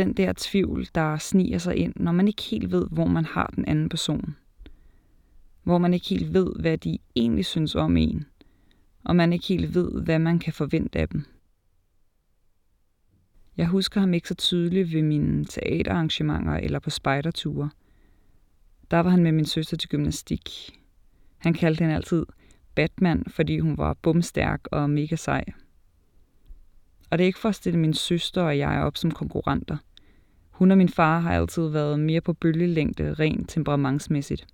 Den 0.00 0.12
der 0.12 0.32
tvivl, 0.36 0.88
der 0.94 1.18
sniger 1.18 1.58
sig 1.58 1.76
ind, 1.76 1.92
når 1.96 2.12
man 2.12 2.28
ikke 2.28 2.42
helt 2.42 2.70
ved, 2.70 2.86
hvor 2.90 3.06
man 3.06 3.24
har 3.24 3.52
den 3.56 3.64
anden 3.64 3.88
person. 3.88 4.36
Hvor 5.62 5.78
man 5.78 5.94
ikke 5.94 6.08
helt 6.08 6.34
ved, 6.34 6.52
hvad 6.60 6.78
de 6.78 6.98
egentlig 7.16 7.46
synes 7.46 7.74
om 7.74 7.96
en– 7.96 8.24
og 9.04 9.16
man 9.16 9.32
ikke 9.32 9.46
helt 9.46 9.74
ved, 9.74 10.02
hvad 10.02 10.18
man 10.18 10.38
kan 10.38 10.52
forvente 10.52 10.98
af 10.98 11.08
dem. 11.08 11.24
Jeg 13.56 13.66
husker 13.66 14.00
ham 14.00 14.14
ikke 14.14 14.28
så 14.28 14.34
tydeligt 14.34 14.92
ved 14.92 15.02
mine 15.02 15.44
teaterarrangementer 15.44 16.54
eller 16.54 16.78
på 16.78 16.90
spejderture. 16.90 17.70
Der 18.90 19.00
var 19.00 19.10
han 19.10 19.22
med 19.22 19.32
min 19.32 19.44
søster 19.44 19.76
til 19.76 19.88
gymnastik. 19.88 20.70
Han 21.38 21.54
kaldte 21.54 21.82
hende 21.82 21.94
altid 21.94 22.26
Batman, 22.74 23.24
fordi 23.28 23.58
hun 23.58 23.78
var 23.78 23.94
bumstærk 23.94 24.60
og 24.72 24.90
mega 24.90 25.16
sej. 25.16 25.44
Og 27.10 27.18
det 27.18 27.24
er 27.24 27.26
ikke 27.26 27.38
for 27.38 27.48
at 27.48 27.54
stille 27.54 27.78
min 27.78 27.94
søster 27.94 28.42
og 28.42 28.58
jeg 28.58 28.82
op 28.82 28.96
som 28.96 29.10
konkurrenter. 29.10 29.76
Hun 30.60 30.70
og 30.70 30.78
min 30.78 30.88
far 30.88 31.20
har 31.20 31.32
altid 31.32 31.68
været 31.68 32.00
mere 32.00 32.20
på 32.20 32.32
bølgelængde 32.32 33.14
rent 33.14 33.50
temperamentsmæssigt. 33.50 34.46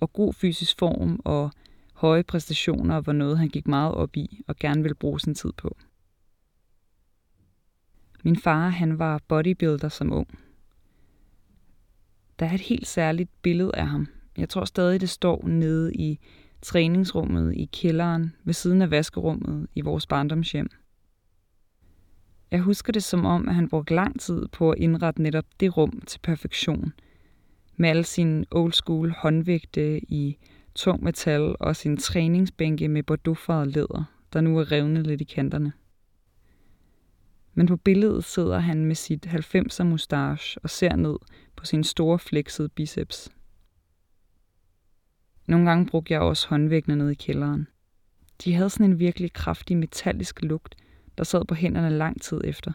Og 0.00 0.12
god 0.12 0.32
fysisk 0.32 0.78
form 0.78 1.20
og 1.24 1.50
Høje 1.94 2.22
præstationer 2.22 3.00
var 3.00 3.12
noget, 3.12 3.38
han 3.38 3.48
gik 3.48 3.68
meget 3.68 3.94
op 3.94 4.16
i 4.16 4.44
og 4.48 4.56
gerne 4.56 4.82
ville 4.82 4.94
bruge 4.94 5.20
sin 5.20 5.34
tid 5.34 5.52
på. 5.52 5.76
Min 8.24 8.36
far, 8.36 8.68
han 8.68 8.98
var 8.98 9.20
bodybuilder 9.28 9.88
som 9.88 10.12
ung. 10.12 10.38
Der 12.38 12.46
er 12.46 12.54
et 12.54 12.60
helt 12.60 12.86
særligt 12.86 13.30
billede 13.42 13.70
af 13.74 13.86
ham. 13.86 14.06
Jeg 14.36 14.48
tror 14.48 14.64
stadig, 14.64 15.00
det 15.00 15.10
står 15.10 15.46
nede 15.46 15.94
i 15.94 16.18
træningsrummet 16.62 17.54
i 17.56 17.64
kælderen 17.64 18.34
ved 18.44 18.54
siden 18.54 18.82
af 18.82 18.90
vaskerummet 18.90 19.66
i 19.74 19.80
vores 19.80 20.06
barndomshjem. 20.06 20.70
Jeg 22.50 22.60
husker 22.60 22.92
det 22.92 23.02
som 23.02 23.24
om, 23.24 23.48
at 23.48 23.54
han 23.54 23.68
brugte 23.68 23.94
lang 23.94 24.20
tid 24.20 24.48
på 24.48 24.70
at 24.70 24.78
indrette 24.78 25.22
netop 25.22 25.44
det 25.60 25.76
rum 25.76 26.00
til 26.06 26.18
perfektion. 26.18 26.92
Med 27.76 27.88
alle 27.88 28.04
sine 28.04 28.44
old 28.50 28.72
school 28.72 29.10
håndvægte 29.10 30.00
i 30.00 30.38
tung 30.74 31.04
metal 31.04 31.56
og 31.60 31.76
sin 31.76 31.96
træningsbænke 31.96 32.88
med 32.88 33.02
bordeauxfarvet 33.02 33.74
læder, 33.74 34.04
der 34.32 34.40
nu 34.40 34.58
er 34.58 34.72
revnet 34.72 35.06
lidt 35.06 35.20
i 35.20 35.24
kanterne. 35.24 35.72
Men 37.54 37.66
på 37.66 37.76
billedet 37.76 38.24
sidder 38.24 38.58
han 38.58 38.84
med 38.84 38.94
sit 38.94 39.26
90'er 39.26 39.82
mustache 39.84 40.60
og 40.62 40.70
ser 40.70 40.96
ned 40.96 41.16
på 41.56 41.64
sin 41.64 41.84
store 41.84 42.18
flexede 42.18 42.68
biceps. 42.68 43.30
Nogle 45.46 45.70
gange 45.70 45.86
brugte 45.86 46.12
jeg 46.12 46.20
også 46.20 46.48
håndvægtene 46.48 46.96
ned 46.96 47.10
i 47.10 47.14
kælderen. 47.14 47.66
De 48.44 48.54
havde 48.54 48.70
sådan 48.70 48.86
en 48.86 48.98
virkelig 48.98 49.32
kraftig 49.32 49.76
metallisk 49.76 50.42
lugt, 50.42 50.76
der 51.18 51.24
sad 51.24 51.44
på 51.44 51.54
hænderne 51.54 51.98
lang 51.98 52.22
tid 52.22 52.40
efter. 52.44 52.72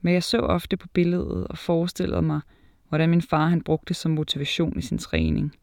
Men 0.00 0.14
jeg 0.14 0.22
så 0.22 0.38
ofte 0.38 0.76
på 0.76 0.88
billedet 0.88 1.46
og 1.46 1.58
forestillede 1.58 2.22
mig, 2.22 2.40
hvordan 2.88 3.10
min 3.10 3.22
far 3.22 3.48
han 3.48 3.62
brugte 3.62 3.88
det 3.88 3.96
som 3.96 4.10
motivation 4.10 4.78
i 4.78 4.82
sin 4.82 4.98
træning– 4.98 5.54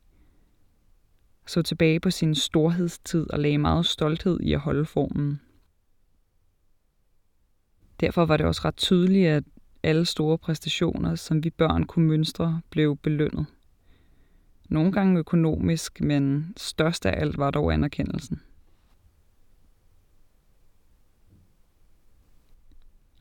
så 1.50 1.62
tilbage 1.62 2.00
på 2.00 2.12
sin 2.12 2.36
storhedstid 2.36 3.30
og 3.30 3.40
lagde 3.40 3.58
meget 3.58 3.86
stolthed 3.86 4.40
i 4.40 4.54
at 4.54 4.60
holde 4.60 4.86
formen. 4.86 5.42
Derfor 8.00 8.26
var 8.26 8.38
det 8.38 8.46
også 8.46 8.62
ret 8.66 8.78
tydeligt, 8.78 9.28
at 9.28 9.44
alle 9.84 10.06
store 10.06 10.38
præstationer, 10.38 11.16
som 11.16 11.44
vi 11.44 11.50
børn 11.50 11.84
kunne 11.84 12.08
mønstre, 12.08 12.62
blev 12.70 12.98
belønnet. 12.98 13.46
Nogle 14.70 14.92
gange 14.92 15.20
økonomisk, 15.20 16.02
men 16.02 16.54
størst 16.58 17.06
af 17.06 17.22
alt 17.22 17.38
var 17.38 17.52
dog 17.52 17.74
anerkendelsen. 17.74 18.42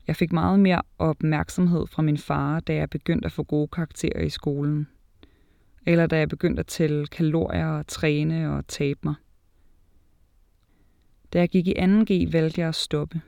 Jeg 0.09 0.15
fik 0.15 0.31
meget 0.31 0.59
mere 0.59 0.81
opmærksomhed 0.97 1.87
fra 1.87 2.01
min 2.01 2.17
far, 2.17 2.59
da 2.59 2.73
jeg 2.75 2.89
begyndte 2.89 3.25
at 3.25 3.31
få 3.31 3.43
gode 3.43 3.67
karakterer 3.67 4.21
i 4.21 4.29
skolen– 4.29 4.87
eller 5.85 6.07
da 6.07 6.17
jeg 6.17 6.29
begyndte 6.29 6.59
at 6.59 6.67
tælle 6.67 7.07
kalorier 7.07 7.67
og 7.67 7.87
træne 7.87 8.57
og 8.57 8.67
tabe 8.67 8.99
mig. 9.03 9.15
Da 11.33 11.39
jeg 11.39 11.49
gik 11.49 11.67
i 11.67 11.73
2G, 11.79 12.31
valgte 12.31 12.61
jeg 12.61 12.67
at 12.69 12.75
stoppe. 12.75 13.21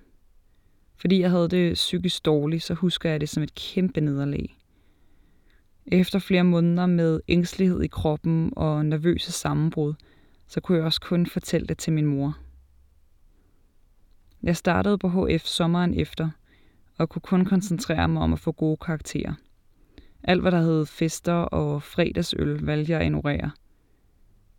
Fordi 0.95 1.19
jeg 1.19 1.29
havde 1.29 1.49
det 1.49 1.73
psykisk 1.73 2.25
dårligt, 2.25 2.63
så 2.63 2.73
husker 2.73 3.09
jeg 3.09 3.21
det 3.21 3.29
som 3.29 3.43
et 3.43 3.55
kæmpe 3.55 4.01
nederlag. 4.01 4.57
Efter 5.85 6.19
flere 6.19 6.43
måneder 6.43 6.85
med 6.85 7.19
ængstelighed 7.27 7.81
i 7.81 7.87
kroppen 7.87 8.53
og 8.55 8.85
nervøse 8.85 9.31
sammenbrud, 9.31 9.93
så 10.47 10.61
kunne 10.61 10.77
jeg 10.77 10.85
også 10.85 11.01
kun 11.01 11.25
fortælle 11.25 11.67
det 11.67 11.77
til 11.77 11.93
min 11.93 12.05
mor. 12.05 12.37
Jeg 14.43 14.57
startede 14.57 14.97
på 14.97 15.09
HF 15.09 15.45
sommeren 15.45 15.93
efter, 15.93 16.29
og 17.01 17.09
kunne 17.09 17.21
kun 17.21 17.45
koncentrere 17.45 18.07
mig 18.07 18.21
om 18.21 18.33
at 18.33 18.39
få 18.39 18.51
gode 18.51 18.77
karakterer. 18.77 19.33
Alt, 20.23 20.41
hvad 20.41 20.51
der 20.51 20.61
hed 20.61 20.85
fester 20.85 21.33
og 21.33 21.83
fredagsøl, 21.83 22.65
valgte 22.65 22.91
jeg 22.91 22.99
at 22.99 23.05
ignorere. 23.05 23.51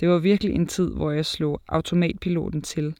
Det 0.00 0.08
var 0.08 0.18
virkelig 0.18 0.54
en 0.54 0.66
tid, 0.66 0.94
hvor 0.94 1.10
jeg 1.10 1.26
slog 1.26 1.62
automatpiloten 1.68 2.62
til 2.62 2.96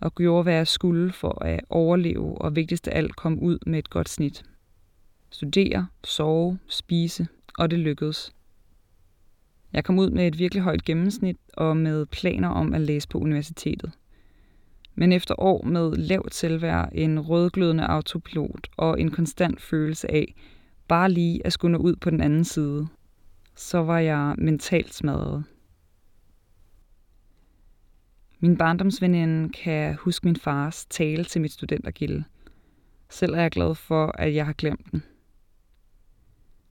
og 0.00 0.14
gjorde, 0.14 0.42
hvad 0.42 0.54
jeg 0.54 0.66
skulle 0.66 1.12
for 1.12 1.44
at 1.44 1.60
overleve 1.68 2.40
og 2.40 2.56
vigtigst 2.56 2.88
af 2.88 2.98
alt 2.98 3.16
komme 3.16 3.42
ud 3.42 3.58
med 3.66 3.78
et 3.78 3.90
godt 3.90 4.08
snit. 4.08 4.42
Studere, 5.30 5.86
sove, 6.04 6.58
spise, 6.68 7.26
og 7.58 7.70
det 7.70 7.78
lykkedes. 7.78 8.32
Jeg 9.72 9.84
kom 9.84 9.98
ud 9.98 10.10
med 10.10 10.26
et 10.26 10.38
virkelig 10.38 10.62
højt 10.62 10.84
gennemsnit 10.84 11.36
og 11.52 11.76
med 11.76 12.06
planer 12.06 12.48
om 12.48 12.74
at 12.74 12.80
læse 12.80 13.08
på 13.08 13.18
universitetet. 13.18 13.92
Men 14.94 15.12
efter 15.12 15.34
år 15.38 15.64
med 15.64 15.96
lavt 15.96 16.34
selvværd, 16.34 16.88
en 16.92 17.20
rødglødende 17.20 17.86
autopilot 17.86 18.68
og 18.76 19.00
en 19.00 19.10
konstant 19.10 19.60
følelse 19.60 20.10
af 20.10 20.34
bare 20.88 21.10
lige 21.10 21.46
at 21.46 21.52
skulle 21.52 21.72
nå 21.72 21.78
ud 21.78 21.96
på 21.96 22.10
den 22.10 22.20
anden 22.20 22.44
side, 22.44 22.88
så 23.54 23.78
var 23.78 23.98
jeg 23.98 24.34
mentalt 24.38 24.94
smadret. 24.94 25.44
Min 28.40 28.56
barndomsveninde 28.56 29.48
kan 29.48 29.94
huske 29.94 30.26
min 30.26 30.36
fars 30.36 30.86
tale 30.86 31.24
til 31.24 31.40
mit 31.40 31.52
studentergilde. 31.52 32.24
Selv 33.10 33.34
er 33.34 33.40
jeg 33.40 33.50
glad 33.50 33.74
for, 33.74 34.06
at 34.18 34.34
jeg 34.34 34.46
har 34.46 34.52
glemt 34.52 34.92
den. 34.92 35.02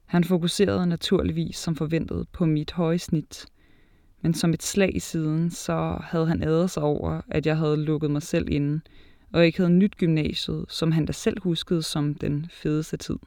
Han 0.04 0.24
fokuserede 0.24 0.86
naturligvis 0.86 1.56
som 1.56 1.76
forventet 1.76 2.28
på 2.32 2.46
mit 2.46 2.72
høje 2.72 2.98
snit, 2.98 3.46
men 4.22 4.34
som 4.34 4.52
et 4.52 4.62
slag 4.62 4.96
i 4.96 4.98
siden, 4.98 5.50
så 5.50 5.98
havde 6.02 6.26
han 6.26 6.42
ædet 6.42 6.70
sig 6.70 6.82
over, 6.82 7.20
at 7.28 7.46
jeg 7.46 7.56
havde 7.56 7.76
lukket 7.76 8.10
mig 8.10 8.22
selv 8.22 8.48
inde, 8.50 8.80
og 9.32 9.46
ikke 9.46 9.58
havde 9.58 9.70
nyt 9.70 9.96
gymnasiet, 9.96 10.64
som 10.68 10.92
han 10.92 11.06
da 11.06 11.12
selv 11.12 11.42
huskede 11.42 11.82
som 11.82 12.14
den 12.14 12.46
fedeste 12.50 12.96
tid. 12.96 13.18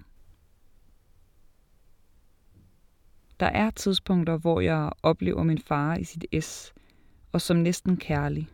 Der 3.40 3.46
er 3.46 3.70
tidspunkter, 3.70 4.38
hvor 4.38 4.60
jeg 4.60 4.90
oplever 5.04 5.44
min 5.44 5.60
far 5.60 5.96
i 5.96 6.04
sit 6.04 6.26
S, 6.44 6.74
og 7.32 7.42
som 7.42 7.58
næsten 7.58 7.98
kærlig. 7.98 8.50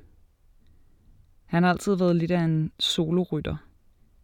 Han 1.45 1.63
har 1.63 1.69
altid 1.69 1.95
været 1.95 2.15
lidt 2.15 2.31
af 2.31 2.41
en 2.41 2.71
solorytter. 2.79 3.55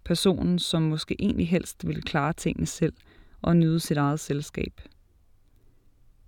Personen, 0.06 0.60
som 0.60 0.82
måske 0.82 1.16
egentlig 1.20 1.50
helst 1.50 1.88
ville 1.88 2.02
klare 2.02 2.34
tingene 2.34 2.66
selv 2.66 2.94
og 3.42 3.58
nyde 3.58 3.80
sit 3.80 3.98
eget 3.98 4.20
selskab. 4.20 4.82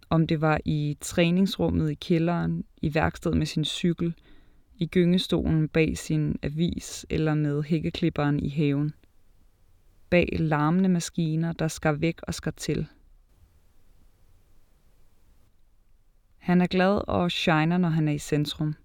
Om 0.09 0.27
det 0.27 0.41
var 0.41 0.59
i 0.65 0.97
træningsrummet 1.01 1.91
i 1.91 1.93
kælderen, 1.93 2.63
i 2.81 2.95
værkstedet 2.95 3.37
med 3.37 3.45
sin 3.45 3.65
cykel, 3.65 4.13
i 4.75 4.85
gyngestolen 4.87 5.67
bag 5.67 5.97
sin 5.97 6.39
avis 6.43 7.05
eller 7.09 7.33
med 7.33 7.63
hækkeklipperen 7.63 8.39
i 8.39 8.49
haven. 8.49 8.93
Bag 10.09 10.29
larmende 10.39 10.89
maskiner, 10.89 11.53
der 11.53 11.67
skar 11.67 11.91
væk 11.91 12.19
og 12.23 12.33
skar 12.33 12.51
til– 12.51 12.87
Han 16.49 16.61
er 16.61 16.67
glad 16.67 17.01
og 17.07 17.31
shiner, 17.31 17.77
når 17.77 17.89
han 17.89 18.07
er 18.07 18.11
i 18.11 18.17
centrum. 18.17 18.75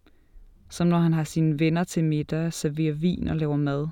Som 0.70 0.86
når 0.86 0.98
han 0.98 1.12
har 1.12 1.24
sine 1.24 1.58
venner 1.58 1.84
til 1.84 2.04
middag, 2.04 2.52
serverer 2.52 2.92
vin 2.92 3.28
og 3.28 3.36
laver 3.36 3.56
mad. 3.56 3.88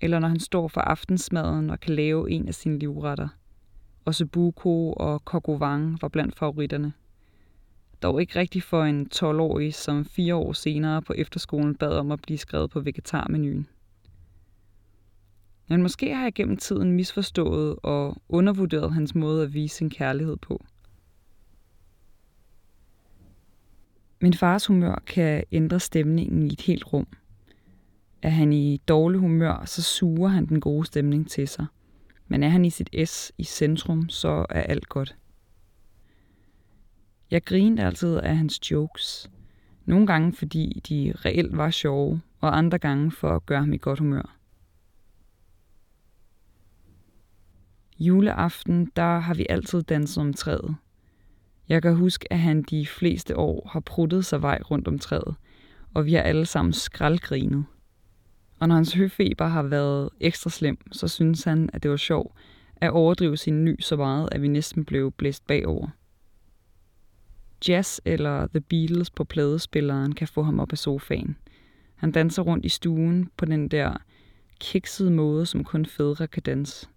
Eller 0.00 0.18
når 0.18 0.28
han 0.28 0.40
står 0.40 0.68
for 0.68 0.80
aftensmaden 0.80 1.70
og 1.70 1.80
kan 1.80 1.94
lave 1.94 2.30
en 2.30 2.48
af 2.48 2.54
sine 2.54 2.78
livretter. 2.78 3.28
Ossebuco 4.06 4.92
og 4.92 5.24
kokovang 5.24 6.02
var 6.02 6.08
blandt 6.08 6.38
favoritterne. 6.38 6.92
Dog 8.02 8.20
ikke 8.20 8.38
rigtig 8.38 8.62
for 8.62 8.84
en 8.84 9.08
12-årig, 9.14 9.74
som 9.74 10.04
fire 10.04 10.34
år 10.34 10.52
senere 10.52 11.02
på 11.02 11.12
efterskolen 11.12 11.74
bad 11.74 11.92
om 11.98 12.12
at 12.12 12.22
blive 12.22 12.38
skrevet 12.38 12.70
på 12.70 12.80
vegetarmenuen. 12.80 13.66
Men 15.68 15.82
måske 15.82 16.14
har 16.14 16.22
jeg 16.22 16.34
gennem 16.34 16.56
tiden 16.56 16.92
misforstået 16.92 17.76
og 17.82 18.16
undervurderet 18.28 18.92
hans 18.92 19.14
måde 19.14 19.42
at 19.42 19.54
vise 19.54 19.76
sin 19.76 19.90
kærlighed 19.90 20.36
på– 20.36 20.64
Min 24.22 24.34
fars 24.34 24.66
humør 24.66 25.02
kan 25.06 25.44
ændre 25.52 25.80
stemningen 25.80 26.42
i 26.42 26.52
et 26.52 26.60
helt 26.60 26.92
rum. 26.92 27.06
Er 28.22 28.28
han 28.28 28.52
i 28.52 28.76
dårlig 28.76 29.20
humør, 29.20 29.64
så 29.64 29.82
suger 29.82 30.28
han 30.28 30.46
den 30.46 30.60
gode 30.60 30.86
stemning 30.86 31.30
til 31.30 31.48
sig. 31.48 31.66
Men 32.32 32.42
er 32.42 32.48
han 32.48 32.64
i 32.64 32.70
sit 32.70 33.08
S 33.08 33.32
i 33.38 33.44
centrum, 33.44 34.08
så 34.08 34.46
er 34.50 34.62
alt 34.62 34.88
godt. 34.88 35.16
Jeg 37.30 37.44
grinede 37.44 37.86
altid 37.86 38.16
af 38.16 38.36
hans 38.36 38.70
jokes. 38.70 39.30
Nogle 39.84 40.06
gange, 40.06 40.32
fordi 40.32 40.82
de 40.88 41.12
reelt 41.16 41.56
var 41.56 41.70
sjove, 41.70 42.20
og 42.40 42.58
andre 42.58 42.78
gange 42.78 43.10
for 43.10 43.36
at 43.36 43.46
gøre 43.46 43.60
ham 43.60 43.72
i 43.72 43.76
godt 43.76 43.98
humør. 43.98 44.36
Juleaften, 47.98 48.92
der 48.96 49.18
har 49.18 49.34
vi 49.34 49.46
altid 49.48 49.82
danset 49.82 50.20
om 50.20 50.34
træet. 50.34 50.76
Jeg 51.68 51.82
kan 51.82 51.96
huske, 51.96 52.32
at 52.32 52.38
han 52.38 52.62
de 52.62 52.86
fleste 52.86 53.36
år 53.36 53.68
har 53.72 53.80
pruttet 53.80 54.24
sig 54.24 54.42
vej 54.42 54.58
rundt 54.70 54.88
om 54.88 54.98
træet, 54.98 55.34
og 55.94 56.06
vi 56.06 56.14
har 56.14 56.22
alle 56.22 56.46
sammen 56.46 56.72
skraldgrinet. 56.72 57.64
Og 58.62 58.68
når 58.68 58.74
hans 58.74 58.92
høfeber 58.92 59.46
har 59.46 59.62
været 59.62 60.10
ekstra 60.20 60.50
slem, 60.50 60.92
så 60.92 61.08
synes 61.08 61.44
han, 61.44 61.70
at 61.72 61.82
det 61.82 61.90
var 61.90 61.96
sjovt 61.96 62.36
at 62.76 62.90
overdrive 62.90 63.36
sin 63.36 63.64
ny 63.64 63.80
så 63.80 63.96
meget, 63.96 64.28
at 64.32 64.42
vi 64.42 64.48
næsten 64.48 64.84
blev 64.84 65.12
blæst 65.12 65.46
bagover. 65.46 65.88
Jazz 67.68 68.00
eller 68.04 68.46
The 68.46 68.60
Beatles 68.60 69.10
på 69.10 69.24
pladespilleren 69.24 70.14
kan 70.14 70.28
få 70.28 70.42
ham 70.42 70.60
op 70.60 70.72
af 70.72 70.78
sofaen. 70.78 71.36
Han 71.94 72.12
danser 72.12 72.42
rundt 72.42 72.64
i 72.64 72.68
stuen 72.68 73.30
på 73.36 73.44
den 73.44 73.68
der 73.68 73.96
kiksede 74.60 75.10
måde, 75.10 75.46
som 75.46 75.64
kun 75.64 75.86
fædre 75.86 76.26
kan 76.26 76.42
danse. 76.42 76.88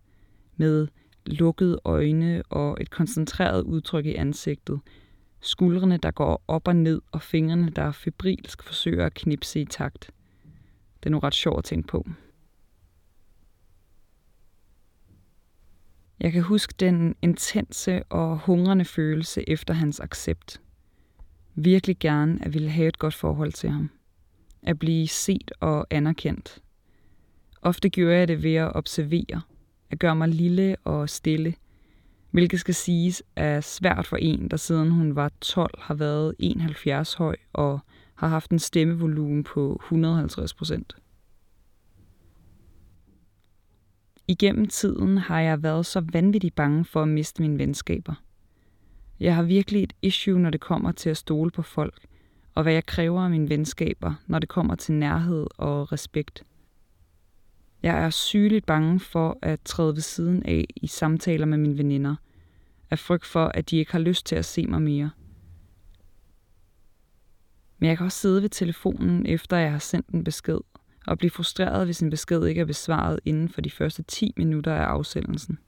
Med 0.58 0.88
lukkede 1.26 1.80
øjne 1.86 2.44
og 2.50 2.78
et 2.82 2.90
koncentreret 2.90 3.64
udtryk 3.64 4.06
i 4.06 4.16
ansigtet. 4.16 4.80
Skuldrene, 5.42 5.98
der 5.98 6.12
går 6.12 6.44
op 6.48 6.68
og 6.68 6.76
ned, 6.76 7.02
og 7.12 7.22
fingrene, 7.22 7.70
der 7.70 7.92
febrilsk 7.92 8.64
forsøger 8.64 9.06
at 9.06 9.14
knipse 9.14 9.62
i 9.62 9.66
takt. 9.66 10.12
Det 11.06 11.10
er 11.10 11.12
nu 11.12 11.20
ret 11.20 11.36
sjovt 11.36 11.58
at 11.58 11.64
tænke 11.64 11.88
på. 11.88 12.06
Jeg 16.20 16.32
kan 16.32 16.42
huske 16.42 16.74
den 16.80 17.16
intense 17.22 18.04
og 18.04 18.40
hungrende 18.40 18.86
følelse 18.86 19.50
efter 19.50 19.74
hans 19.74 20.00
accept. 20.00 20.62
Virkelig 21.56 22.00
gerne 22.00 22.46
at 22.46 22.54
ville 22.54 22.70
have 22.70 22.88
et 22.88 23.00
godt 23.00 23.14
forhold 23.14 23.52
til 23.52 23.70
ham. 23.70 23.90
At 24.64 24.80
blive 24.80 25.08
set 25.08 25.52
og 25.60 25.88
anerkendt. 25.90 26.60
Ofte 27.62 27.90
gjorde 27.90 28.18
jeg 28.18 28.28
det 28.28 28.44
ved 28.44 28.56
at 28.56 28.76
observere– 28.76 29.42
at 29.90 30.00
gøre 30.00 30.16
mig 30.16 30.30
lille 30.30 30.76
og 30.84 31.10
stille, 31.10 31.56
hvilket 32.32 32.60
skal 32.60 32.74
siges 32.74 33.24
er 33.36 33.62
svært 33.62 34.08
for 34.08 34.18
en, 34.18 34.48
der 34.52 34.58
siden 34.58 34.92
hun 34.92 35.16
var 35.16 35.32
12 35.42 35.82
har 35.82 35.94
været 35.94 36.36
71 36.40 37.14
høj 37.14 37.36
og 37.54 37.80
har 38.16 38.28
haft 38.28 38.52
en 38.52 38.60
stemmevolumen 38.60 39.44
på 39.44 39.82
150 39.84 40.54
procent. 40.54 40.96
Igennem 44.28 44.68
tiden 44.68 45.18
har 45.18 45.40
jeg 45.40 45.64
været 45.64 45.86
så 45.86 46.04
vanvittigt 46.14 46.56
bange 46.56 46.86
for 46.86 47.02
at 47.02 47.08
miste 47.08 47.42
mine 47.42 47.58
venskaber. 47.60 48.14
Jeg 49.20 49.36
har 49.36 49.44
virkelig 49.44 49.84
et 49.84 49.94
issue, 50.02 50.40
når 50.40 50.50
det 50.50 50.62
kommer 50.62 50.92
til 50.92 51.10
at 51.10 51.18
stole 51.18 51.52
på 51.52 51.62
folk, 51.62 52.06
og 52.56 52.64
hvad 52.64 52.74
jeg 52.74 52.86
kræver 52.86 53.22
af 53.22 53.30
mine 53.30 53.50
venskaber, 53.50 54.14
når 54.28 54.40
det 54.40 54.50
kommer 54.50 54.76
til 54.76 54.94
nærhed 54.94 55.48
og 55.58 55.92
respekt– 55.92 56.44
jeg 57.86 58.04
er 58.04 58.10
sygeligt 58.10 58.66
bange 58.66 59.00
for 59.00 59.38
at 59.42 59.60
træde 59.66 59.96
ved 59.96 60.02
siden 60.02 60.44
af 60.46 60.66
i 60.76 60.88
samtaler 60.88 61.46
med 61.46 61.58
mine 61.58 61.78
veninder. 61.78 62.16
Af 62.92 63.00
frygt 63.00 63.26
for, 63.26 63.46
at 63.46 63.70
de 63.70 63.78
ikke 63.78 63.92
har 63.92 64.00
lyst 64.00 64.26
til 64.26 64.36
at 64.36 64.46
se 64.46 64.66
mig 64.68 64.82
mere. 64.82 65.10
Men 67.86 67.90
jeg 67.90 67.98
kan 67.98 68.06
også 68.06 68.18
sidde 68.18 68.42
ved 68.42 68.50
telefonen, 68.50 69.26
efter 69.26 69.58
jeg 69.58 69.72
har 69.72 69.80
sendt 69.80 70.08
en 70.08 70.24
besked, 70.24 70.60
og 71.08 71.18
blive 71.18 71.30
frustreret, 71.30 71.86
hvis 71.86 72.00
en 72.00 72.10
besked 72.10 72.46
ikke 72.46 72.62
er 72.62 72.66
besvaret 72.66 73.20
inden 73.26 73.50
for 73.50 73.62
de 73.62 73.70
første 73.70 74.04
10 74.04 74.34
minutter 74.38 74.74
af 74.74 74.84
afsendelsen. 74.84 75.60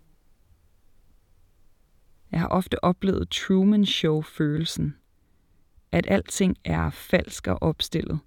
Jeg 2.31 2.39
har 2.39 2.47
ofte 2.47 2.83
oplevet 2.83 3.29
Truman 3.29 3.85
Show-følelsen. 3.85 4.95
At 5.91 6.07
alting 6.09 6.57
er 6.63 6.89
falsk 6.89 7.47
og 7.47 7.57
opstillet. 7.61 8.19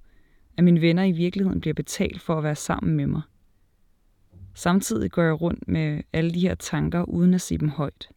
At 0.56 0.64
mine 0.64 0.80
venner 0.80 1.04
i 1.04 1.12
virkeligheden 1.12 1.60
bliver 1.60 1.74
betalt 1.74 2.20
for 2.20 2.38
at 2.38 2.44
være 2.44 2.56
sammen 2.56 2.96
med 2.96 3.06
mig– 3.06 3.22
Samtidig 4.54 5.10
går 5.10 5.22
jeg 5.22 5.40
rundt 5.40 5.68
med 5.68 6.02
alle 6.12 6.34
de 6.34 6.40
her 6.40 6.54
tanker, 6.54 7.02
uden 7.02 7.34
at 7.34 7.40
sige 7.40 7.58
dem 7.58 7.68
højt. 7.68 8.08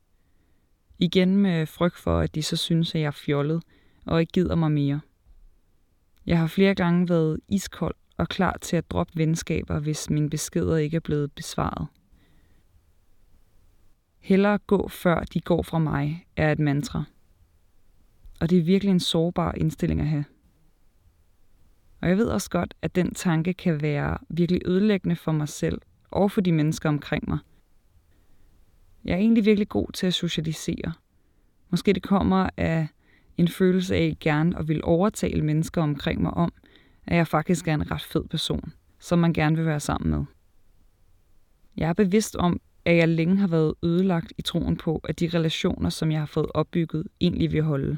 Igen 1.00 1.38
med 1.38 1.66
frygt 1.66 1.98
for, 1.98 2.20
at 2.20 2.36
de 2.36 2.44
så 2.44 2.56
synes, 2.56 2.96
at 2.96 3.02
jeg 3.02 3.08
er 3.08 3.12
fjollet 3.12 3.64
og 4.06 4.22
ikke 4.22 4.32
gider 4.32 4.56
mig 4.56 4.72
mere. 4.72 5.02
Jeg 6.26 6.40
har 6.40 6.48
flere 6.48 6.76
gange 6.76 7.10
været 7.10 7.40
iskold 7.48 7.96
og 8.18 8.30
klar 8.30 8.58
til 8.62 8.76
at 8.76 8.92
droppe 8.92 9.14
venskaber, 9.16 9.80
hvis 9.80 10.10
mine 10.10 10.30
beskeder 10.30 10.78
ikke 10.78 10.96
er 10.96 11.02
blevet 11.02 11.32
besvaret. 11.32 11.88
Hellere 14.20 14.58
gå, 14.58 14.88
før 14.88 15.24
de 15.24 15.42
går 15.42 15.62
fra 15.62 15.80
mig, 15.80 16.28
er 16.36 16.52
et 16.52 16.60
mantra. 16.60 17.04
Og 18.40 18.50
det 18.50 18.58
er 18.58 18.64
virkelig 18.64 18.92
en 18.92 19.00
sårbar 19.00 19.54
indstilling 19.58 20.02
at 20.02 20.08
have. 20.08 20.26
Og 22.02 22.10
jeg 22.10 22.18
ved 22.18 22.28
også 22.28 22.50
godt, 22.50 22.74
at 22.82 22.96
den 22.96 23.14
tanke 23.14 23.54
kan 23.54 23.82
være 23.82 24.18
virkelig 24.30 24.62
ødelæggende 24.66 25.16
for 25.16 25.32
mig 25.32 25.50
selv 25.50 25.82
og 26.12 26.32
for 26.32 26.42
de 26.42 26.52
mennesker 26.52 26.90
omkring 26.90 27.30
mig. 27.30 27.40
Jeg 29.06 29.14
er 29.14 29.18
egentlig 29.18 29.46
virkelig 29.46 29.70
god 29.70 29.92
til 29.94 30.08
at 30.08 30.14
socialisere. 30.14 30.94
Måske 31.70 31.94
det 31.94 32.04
kommer 32.04 32.50
af 32.58 32.88
en 33.38 33.48
følelse 33.48 33.96
af 33.96 34.18
gerne 34.20 34.60
at 34.60 34.68
vil 34.68 34.82
overtale 34.84 35.42
mennesker 35.42 35.82
omkring 35.82 36.22
mig 36.22 36.34
om, 36.34 36.54
at 37.08 37.18
jeg 37.18 37.28
faktisk 37.28 37.68
er 37.68 37.74
en 37.74 37.92
ret 37.92 38.02
fed 38.02 38.24
person, 38.24 38.74
som 39.00 39.20
man 39.20 39.34
gerne 39.34 39.56
vil 39.56 39.66
være 39.66 39.80
sammen 39.80 40.12
med. 40.12 40.26
Jeg 41.78 41.90
er 41.90 41.94
bevidst 41.94 42.36
om, 42.36 42.62
at 42.86 42.96
jeg 42.98 43.08
længe 43.08 43.38
har 43.38 43.48
været 43.48 43.74
ødelagt 43.84 44.34
i 44.38 44.42
troen 44.42 44.78
på, 44.78 45.02
at 45.04 45.20
de 45.20 45.30
relationer, 45.34 45.90
som 45.90 46.12
jeg 46.12 46.20
har 46.20 46.26
fået 46.26 46.52
opbygget, 46.54 47.08
egentlig 47.22 47.52
vil 47.52 47.64
holde. 47.64 47.98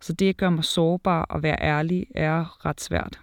Så 0.00 0.12
det 0.12 0.28
at 0.28 0.36
gøre 0.36 0.50
mig 0.50 0.64
sårbar 0.64 1.22
og 1.22 1.42
være 1.42 1.56
ærlig 1.60 2.06
er 2.14 2.66
ret 2.66 2.80
svært. 2.80 3.20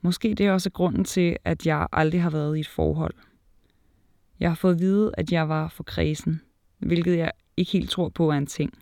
Måske 0.00 0.34
det 0.34 0.46
er 0.46 0.52
også 0.52 0.70
grunden 0.70 1.04
til, 1.04 1.36
at 1.44 1.66
jeg 1.66 1.86
aldrig 1.92 2.22
har 2.22 2.30
været 2.30 2.56
i 2.56 2.60
et 2.60 2.68
forhold. 2.68 3.14
Jeg 4.40 4.50
har 4.50 4.54
fået 4.54 4.74
at 4.74 4.80
vide, 4.80 5.12
at 5.18 5.32
jeg 5.32 5.48
var 5.48 5.68
for 5.68 5.82
kredsen, 5.82 6.40
hvilket 6.78 7.18
jeg 7.18 7.32
ikke 7.56 7.72
helt 7.72 7.90
tror 7.90 8.08
på 8.08 8.30
er 8.30 8.34
en 8.34 8.46
ting. 8.46 8.78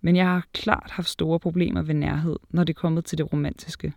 Men 0.00 0.16
jeg 0.16 0.26
har 0.26 0.46
klart 0.52 0.90
haft 0.90 1.08
store 1.08 1.40
problemer 1.40 1.82
ved 1.82 1.94
nærhed, 1.94 2.36
når 2.50 2.64
det 2.64 2.76
er 2.76 2.80
kommet 2.80 3.04
til 3.04 3.18
det 3.18 3.32
romantiske. 3.32 3.92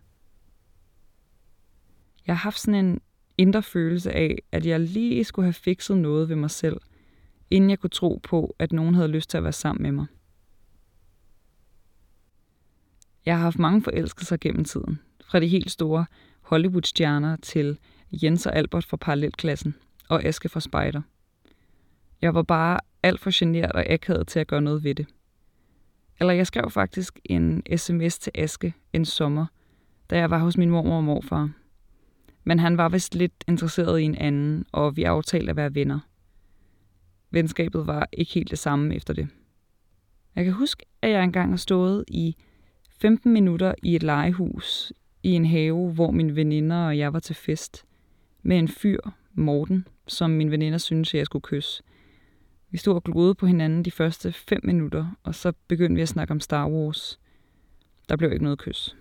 Jeg 2.27 2.35
har 2.35 2.43
haft 2.43 2.59
sådan 2.59 2.85
en 2.85 3.01
indre 3.37 3.63
følelse 3.63 4.11
af, 4.11 4.37
at 4.51 4.65
jeg 4.65 4.79
lige 4.79 5.23
skulle 5.23 5.45
have 5.45 5.53
fikset 5.53 5.97
noget 5.97 6.29
ved 6.29 6.35
mig 6.35 6.51
selv, 6.51 6.77
inden 7.49 7.69
jeg 7.69 7.79
kunne 7.79 7.89
tro 7.89 8.19
på, 8.23 8.55
at 8.59 8.71
nogen 8.71 8.95
havde 8.95 9.07
lyst 9.07 9.29
til 9.29 9.37
at 9.37 9.43
være 9.43 9.51
sammen 9.51 9.83
med 9.83 9.91
mig. 9.91 10.05
Jeg 13.25 13.35
har 13.35 13.43
haft 13.43 13.59
mange 13.59 13.81
forelskelser 13.81 14.37
gennem 14.37 14.65
tiden, 14.65 14.99
fra 15.25 15.39
de 15.39 15.47
helt 15.47 15.71
store 15.71 16.05
Hollywood-stjerner 16.41 17.35
til 17.35 17.79
Jens 18.11 18.45
og 18.45 18.55
Albert 18.55 18.85
fra 18.85 18.97
parallelklassen 18.97 19.75
og 20.09 20.23
Aske 20.23 20.49
fra 20.49 20.59
Spider. 20.59 21.01
Jeg 22.25 22.33
var 22.33 22.43
bare 22.43 22.79
alt 23.03 23.19
for 23.19 23.29
generet 23.33 23.71
og 23.71 23.89
akavet 23.89 24.27
til 24.27 24.39
at 24.39 24.47
gøre 24.47 24.61
noget 24.61 24.83
ved 24.83 24.95
det. 24.95 25.07
Eller 26.19 26.33
jeg 26.33 26.47
skrev 26.47 26.69
faktisk 26.69 27.19
en 27.25 27.63
sms 27.77 28.19
til 28.19 28.31
Aske 28.35 28.73
en 28.93 29.05
sommer, 29.05 29.45
da 30.09 30.17
jeg 30.17 30.29
var 30.29 30.37
hos 30.37 30.57
min 30.57 30.69
mormor 30.69 30.97
og 30.97 31.03
morfar. 31.03 31.51
Men 32.43 32.59
han 32.59 32.77
var 32.77 32.89
vist 32.89 33.15
lidt 33.15 33.43
interesseret 33.47 33.99
i 33.99 34.03
en 34.03 34.15
anden, 34.15 34.65
og 34.71 34.97
vi 34.97 35.03
aftalte 35.03 35.49
at 35.49 35.55
være 35.55 35.75
venner. 35.75 35.99
Venskabet 37.31 37.87
var 37.87 38.09
ikke 38.13 38.33
helt 38.33 38.51
det 38.51 38.59
samme 38.59 38.95
efter 38.95 39.13
det. 39.13 39.27
Jeg 40.35 40.43
kan 40.43 40.53
huske, 40.53 40.85
at 41.01 41.09
jeg 41.09 41.23
engang 41.23 41.49
har 41.49 41.57
stået 41.57 42.03
i 42.07 42.35
15 42.89 43.33
minutter 43.33 43.73
i 43.83 43.95
et 43.95 44.03
legehus 44.03 44.93
i 45.23 45.31
en 45.31 45.45
have, 45.45 45.91
hvor 45.91 46.11
mine 46.11 46.35
veninder 46.35 46.85
og 46.85 46.97
jeg 46.97 47.13
var 47.13 47.19
til 47.19 47.35
fest, 47.35 47.85
med 48.43 48.59
en 48.59 48.67
fyr, 48.67 48.99
Morten, 49.33 49.87
som 50.07 50.29
min 50.29 50.51
veninder 50.51 50.77
syntes, 50.77 51.13
jeg 51.13 51.25
skulle 51.25 51.43
kysse. 51.43 51.83
Vi 52.69 52.77
stod 52.77 52.95
og 52.95 53.03
gloede 53.03 53.35
på 53.35 53.45
hinanden 53.45 53.85
de 53.85 53.91
første 53.91 54.31
fem 54.31 54.61
minutter, 54.63 55.17
og 55.23 55.35
så 55.35 55.53
begyndte 55.67 55.95
vi 55.95 56.01
at 56.01 56.09
snakke 56.09 56.31
om 56.31 56.39
Star 56.39 56.69
Wars. 56.69 57.19
Der 58.09 58.15
blev 58.15 58.31
ikke 58.31 58.43
noget 58.43 58.59
kys. 58.59 58.95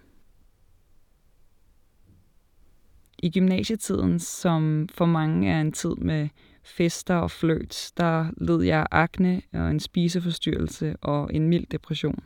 I 3.18 3.30
gymnasietiden, 3.30 4.18
som 4.18 4.88
for 4.94 5.06
mange 5.06 5.50
er 5.50 5.60
en 5.60 5.72
tid 5.72 5.94
med 5.94 6.28
fester 6.62 7.14
og 7.14 7.30
fløjt, 7.30 7.92
der 7.96 8.30
led 8.36 8.62
jeg 8.62 8.86
akne 8.90 9.42
og 9.52 9.70
en 9.70 9.80
spiseforstyrrelse 9.80 10.96
og 10.96 11.34
en 11.34 11.48
mild 11.48 11.66
depression. 11.66 12.24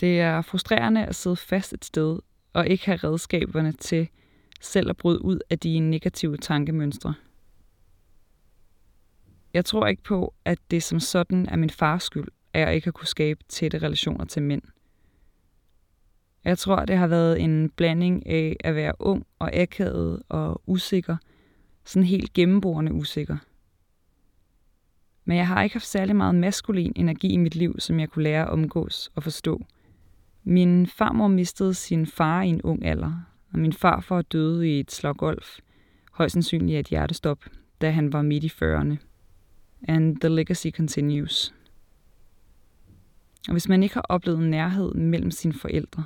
Det 0.00 0.20
er 0.20 0.42
frustrerende 0.42 1.06
at 1.06 1.14
sidde 1.14 1.36
fast 1.36 1.72
et 1.72 1.84
sted 1.84 2.18
og 2.52 2.68
ikke 2.68 2.86
have 2.86 2.96
redskaberne 2.96 3.72
til 3.72 4.08
selv 4.60 4.90
at 4.90 4.96
bryde 4.96 5.24
ud 5.24 5.38
af 5.50 5.58
de 5.58 5.78
negative 5.78 6.36
tankemønstre. 6.36 7.14
Jeg 9.54 9.64
tror 9.64 9.86
ikke 9.86 10.02
på, 10.02 10.34
at 10.44 10.58
det 10.70 10.82
som 10.82 11.00
sådan 11.00 11.48
er 11.48 11.56
min 11.56 11.70
fars 11.70 12.02
skyld, 12.02 12.28
at 12.52 12.60
jeg 12.60 12.74
ikke 12.74 12.86
har 12.86 12.92
kunne 12.92 13.06
skabe 13.06 13.40
tætte 13.48 13.78
relationer 13.78 14.24
til 14.24 14.42
mænd. 14.42 14.62
Jeg 16.44 16.58
tror, 16.58 16.84
det 16.84 16.96
har 16.96 17.06
været 17.06 17.40
en 17.40 17.70
blanding 17.70 18.26
af 18.26 18.56
at 18.64 18.74
være 18.74 18.92
ung 18.98 19.26
og 19.38 19.54
akavet 19.54 20.22
og 20.28 20.62
usikker, 20.66 21.16
sådan 21.84 22.06
helt 22.06 22.32
gennemborende 22.32 22.92
usikker. 22.92 23.36
Men 25.24 25.36
jeg 25.36 25.46
har 25.46 25.62
ikke 25.62 25.74
haft 25.74 25.86
særlig 25.86 26.16
meget 26.16 26.34
maskulin 26.34 26.92
energi 26.96 27.32
i 27.32 27.36
mit 27.36 27.54
liv, 27.54 27.80
som 27.80 28.00
jeg 28.00 28.08
kunne 28.08 28.22
lære 28.22 28.42
at 28.42 28.50
omgås 28.50 29.10
og 29.14 29.22
forstå– 29.22 29.60
min 30.44 30.86
farmor 30.86 31.28
mistede 31.28 31.74
sin 31.74 32.06
far 32.06 32.42
i 32.42 32.48
en 32.48 32.62
ung 32.62 32.84
alder, 32.84 33.12
og 33.52 33.58
min 33.58 33.72
farfar 33.72 34.22
døde 34.22 34.68
i 34.68 34.80
et 34.80 34.92
slag 34.92 35.16
golf, 35.16 35.58
højst 36.12 36.32
sandsynligt 36.32 36.76
af 36.76 36.80
et 36.80 36.86
hjertestop, 36.86 37.44
da 37.80 37.90
han 37.90 38.12
var 38.12 38.22
midt 38.22 38.44
i 38.44 38.46
40'erne. 38.46 39.09
And 39.88 40.20
the 40.20 40.28
legacy 40.28 40.66
continues. 40.70 41.54
Og 43.48 43.52
hvis 43.52 43.68
man 43.68 43.82
ikke 43.82 43.94
har 43.94 44.06
oplevet 44.08 44.40
nærhed 44.40 44.94
mellem 44.94 45.30
sine 45.30 45.54
forældre, 45.54 46.04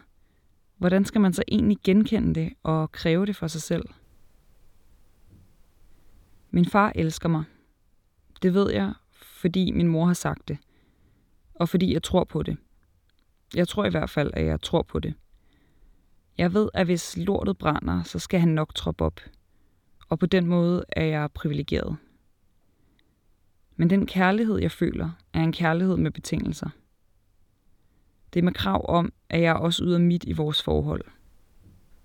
hvordan 0.77 1.05
skal 1.05 1.21
man 1.21 1.33
så 1.33 1.43
egentlig 1.49 1.79
genkende 1.85 2.35
det 2.41 2.53
og 2.63 2.93
kræve 2.93 3.27
det 3.27 3.37
for 3.37 3.47
sig 3.47 3.63
selv? 3.63 3.85
Min 6.51 6.67
far 6.67 6.93
elsker 6.95 7.29
mig. 7.29 7.45
Det 8.43 8.55
ved 8.55 8.73
jeg, 8.73 8.93
fordi 9.13 9.71
min 9.71 9.89
mor 9.89 10.07
har 10.07 10.15
sagt 10.15 10.49
det, 10.49 10.59
og 11.55 11.69
fordi 11.69 11.93
jeg 11.93 12.03
tror 12.03 12.25
på 12.25 12.43
det. 12.43 12.57
Jeg 13.55 13.69
tror 13.69 13.85
i 13.85 13.91
hvert 13.91 14.11
fald, 14.11 14.31
at 14.35 14.47
jeg 14.47 14.61
tror 14.61 14.83
på 14.83 15.01
det. 15.01 15.15
Jeg 16.39 16.55
ved, 16.55 16.69
at 16.75 16.87
hvis 16.87 17.17
lortet 17.17 17.59
brænder, 17.59 18.03
så 18.03 18.19
skal 18.19 18.41
han 18.41 18.49
nok 18.49 18.75
troppe 18.75 19.05
op. 19.05 19.21
Og 20.09 20.19
på 20.19 20.27
den 20.27 20.47
måde 20.47 20.85
er 20.89 21.05
jeg 21.05 21.33
privilegeret. 21.33 21.97
Men 23.77 23.91
den 23.91 24.07
kærlighed, 24.07 24.59
jeg 24.59 24.71
føler, 24.71 25.11
er 25.33 25.41
en 25.41 25.53
kærlighed 25.53 25.97
med 25.97 26.11
betingelser. 26.11 26.69
Det 28.33 28.41
er 28.41 28.45
med 28.45 28.53
krav 28.53 28.85
om, 28.89 29.13
at 29.29 29.41
jeg 29.41 29.55
også 29.55 29.85
yder 29.85 29.99
mit 29.99 30.25
i 30.25 30.33
vores 30.33 30.63
forhold. 30.63 31.05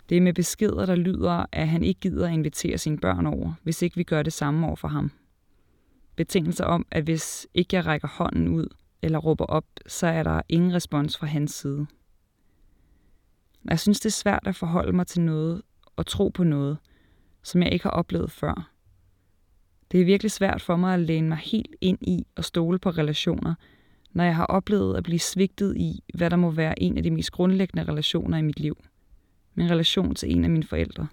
Det 0.10 0.18
er 0.18 0.22
med 0.22 0.34
beskeder, 0.34 0.86
der 0.86 0.96
lyder, 0.96 1.46
at 1.52 1.68
han 1.68 1.84
ikke 1.84 2.00
gider 2.00 2.28
at 2.28 2.34
invitere 2.34 2.78
sine 2.78 2.98
børn 2.98 3.26
over, 3.26 3.54
hvis 3.64 3.82
ikke 3.82 3.96
vi 3.96 4.04
gør 4.04 4.24
det 4.24 4.34
samme 4.34 4.68
over 4.68 4.76
for 4.76 4.88
ham. 4.88 5.12
Betingelser 6.16 6.66
om, 6.66 6.86
at 6.92 7.04
hvis 7.04 7.48
ikke 7.54 7.76
jeg 7.76 7.86
rækker 7.86 8.08
hånden 8.08 8.48
ud, 8.48 8.68
eller 9.02 9.20
råber 9.20 9.46
op, 9.46 9.66
så 9.88 10.08
er 10.08 10.24
der 10.24 10.42
ingen 10.50 10.74
respons 10.74 11.18
fra 11.18 11.28
hans 11.28 11.52
side. 11.52 11.88
Jeg 13.66 13.80
synes, 13.80 14.00
det 14.00 14.10
er 14.10 14.12
svært 14.12 14.48
at 14.48 14.56
forholde 14.56 14.94
mig 14.94 15.08
til 15.08 15.22
noget 15.22 15.62
og 15.96 16.06
tro 16.06 16.30
på 16.30 16.44
noget, 16.44 16.78
som 17.44 17.62
jeg 17.62 17.74
ikke 17.74 17.84
har 17.84 17.92
oplevet 17.92 18.32
før. 18.32 18.72
Det 19.92 20.02
er 20.02 20.06
virkelig 20.06 20.32
svært 20.32 20.62
for 20.62 20.76
mig 20.76 20.94
at 20.94 21.00
læne 21.00 21.30
mig 21.30 21.38
helt 21.38 21.76
ind 21.82 21.98
i 22.02 22.28
og 22.36 22.44
stole 22.46 22.80
på 22.80 22.90
relationer, 22.90 23.54
når 24.12 24.24
jeg 24.24 24.36
har 24.36 24.46
oplevet 24.46 24.98
at 24.98 25.04
blive 25.04 25.20
svigtet 25.20 25.78
i, 25.78 26.04
hvad 26.14 26.30
der 26.30 26.36
må 26.36 26.52
være 26.52 26.82
en 26.82 26.98
af 26.98 27.04
de 27.04 27.12
mest 27.12 27.32
grundlæggende 27.32 27.92
relationer 27.92 28.38
i 28.38 28.42
mit 28.42 28.60
liv. 28.60 28.78
Min 29.56 29.72
relation 29.72 30.16
til 30.16 30.32
en 30.32 30.44
af 30.44 30.50
mine 30.50 30.64
forældre. 30.64 31.08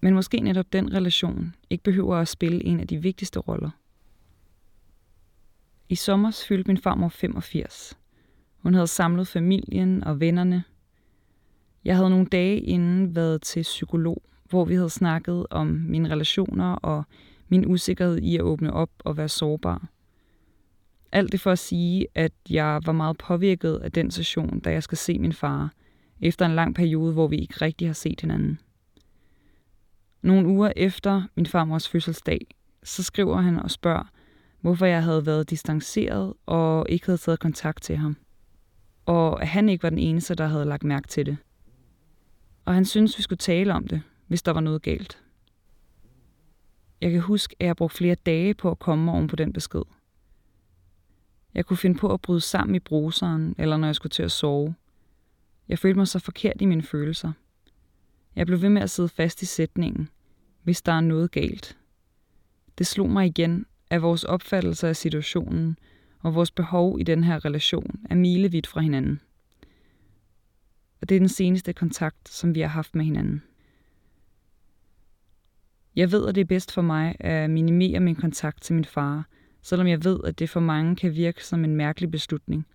Men 0.00 0.14
måske 0.14 0.40
netop 0.40 0.72
den 0.72 0.92
relation 0.92 1.54
ikke 1.70 1.84
behøver 1.84 2.16
at 2.16 2.28
spille 2.28 2.64
en 2.64 2.80
af 2.80 2.86
de 2.86 3.02
vigtigste 3.02 3.38
roller– 3.38 3.70
i 5.88 5.94
sommer 5.94 6.44
fyldte 6.48 6.68
min 6.68 6.78
farmor 6.78 7.08
85. 7.08 7.98
Hun 8.56 8.74
havde 8.74 8.86
samlet 8.86 9.28
familien 9.28 10.04
og 10.04 10.20
vennerne. 10.20 10.64
Jeg 11.84 11.96
havde 11.96 12.10
nogle 12.10 12.26
dage 12.26 12.60
inden 12.60 13.16
været 13.16 13.42
til 13.42 13.62
psykolog, 13.62 14.22
hvor 14.48 14.64
vi 14.64 14.74
havde 14.74 14.90
snakket 14.90 15.46
om 15.50 15.66
mine 15.66 16.10
relationer 16.10 16.72
og 16.74 17.04
min 17.48 17.66
usikkerhed 17.66 18.18
i 18.18 18.36
at 18.36 18.42
åbne 18.42 18.72
op 18.72 18.90
og 18.98 19.16
være 19.16 19.28
sårbar. 19.28 19.88
Alt 21.12 21.32
det 21.32 21.40
for 21.40 21.50
at 21.50 21.58
sige, 21.58 22.06
at 22.14 22.32
jeg 22.50 22.80
var 22.86 22.92
meget 22.92 23.18
påvirket 23.18 23.76
af 23.76 23.92
den 23.92 24.10
session, 24.10 24.60
da 24.60 24.72
jeg 24.72 24.82
skal 24.82 24.98
se 24.98 25.18
min 25.18 25.32
far, 25.32 25.72
efter 26.20 26.46
en 26.46 26.54
lang 26.54 26.74
periode, 26.74 27.12
hvor 27.12 27.28
vi 27.28 27.36
ikke 27.36 27.54
rigtig 27.62 27.88
har 27.88 27.92
set 27.92 28.20
hinanden. 28.20 28.60
Nogle 30.22 30.48
uger 30.48 30.72
efter 30.76 31.22
min 31.34 31.46
farmors 31.46 31.88
fødselsdag, 31.88 32.46
så 32.82 33.02
skriver 33.02 33.40
han 33.40 33.58
og 33.58 33.70
spørger, 33.70 34.10
hvorfor 34.60 34.86
jeg 34.86 35.02
havde 35.02 35.26
været 35.26 35.50
distanceret 35.50 36.34
og 36.46 36.86
ikke 36.88 37.06
havde 37.06 37.18
taget 37.18 37.40
kontakt 37.40 37.82
til 37.82 37.96
ham. 37.96 38.16
Og 39.06 39.42
at 39.42 39.48
han 39.48 39.68
ikke 39.68 39.82
var 39.82 39.90
den 39.90 39.98
eneste, 39.98 40.34
der 40.34 40.46
havde 40.46 40.64
lagt 40.64 40.84
mærke 40.84 41.08
til 41.08 41.26
det. 41.26 41.36
Og 42.64 42.74
han 42.74 42.84
synes, 42.84 43.18
vi 43.18 43.22
skulle 43.22 43.38
tale 43.38 43.74
om 43.74 43.86
det, 43.86 44.02
hvis 44.26 44.42
der 44.42 44.52
var 44.52 44.60
noget 44.60 44.82
galt. 44.82 45.22
Jeg 47.00 47.10
kan 47.10 47.20
huske, 47.20 47.56
at 47.60 47.66
jeg 47.66 47.76
brugte 47.76 47.96
flere 47.96 48.14
dage 48.14 48.54
på 48.54 48.70
at 48.70 48.78
komme 48.78 49.12
oven 49.12 49.26
på 49.26 49.36
den 49.36 49.52
besked. 49.52 49.82
Jeg 51.54 51.66
kunne 51.66 51.76
finde 51.76 51.98
på 51.98 52.12
at 52.12 52.20
bryde 52.20 52.40
sammen 52.40 52.74
i 52.74 52.78
bruseren, 52.78 53.54
eller 53.58 53.76
når 53.76 53.88
jeg 53.88 53.94
skulle 53.94 54.10
til 54.10 54.22
at 54.22 54.32
sove. 54.32 54.74
Jeg 55.68 55.78
følte 55.78 55.98
mig 55.98 56.08
så 56.08 56.18
forkert 56.18 56.60
i 56.60 56.64
mine 56.64 56.82
følelser. 56.82 57.32
Jeg 58.36 58.46
blev 58.46 58.62
ved 58.62 58.68
med 58.68 58.82
at 58.82 58.90
sidde 58.90 59.08
fast 59.08 59.42
i 59.42 59.46
sætningen, 59.46 60.08
hvis 60.62 60.82
der 60.82 60.92
er 60.92 61.00
noget 61.00 61.30
galt. 61.30 61.78
Det 62.78 62.86
slog 62.86 63.10
mig 63.10 63.26
igen, 63.26 63.66
at 63.90 64.02
vores 64.02 64.24
opfattelse 64.24 64.88
af 64.88 64.96
situationen 64.96 65.78
og 66.20 66.34
vores 66.34 66.50
behov 66.50 67.00
i 67.00 67.02
den 67.02 67.24
her 67.24 67.44
relation 67.44 68.06
er 68.10 68.14
milevidt 68.14 68.66
fra 68.66 68.80
hinanden. 68.80 69.20
Og 71.00 71.08
det 71.08 71.14
er 71.14 71.20
den 71.20 71.28
seneste 71.28 71.72
kontakt, 71.72 72.28
som 72.28 72.54
vi 72.54 72.60
har 72.60 72.68
haft 72.68 72.94
med 72.94 73.04
hinanden. 73.04 73.42
Jeg 75.96 76.12
ved, 76.12 76.28
at 76.28 76.34
det 76.34 76.40
er 76.40 76.44
bedst 76.44 76.72
for 76.72 76.82
mig 76.82 77.16
at 77.20 77.50
minimere 77.50 78.00
min 78.00 78.16
kontakt 78.16 78.62
til 78.62 78.74
min 78.74 78.84
far, 78.84 79.28
selvom 79.62 79.86
jeg 79.86 80.04
ved, 80.04 80.20
at 80.24 80.38
det 80.38 80.50
for 80.50 80.60
mange 80.60 80.96
kan 80.96 81.14
virke 81.14 81.44
som 81.44 81.64
en 81.64 81.76
mærkelig 81.76 82.10
beslutning. 82.10 82.66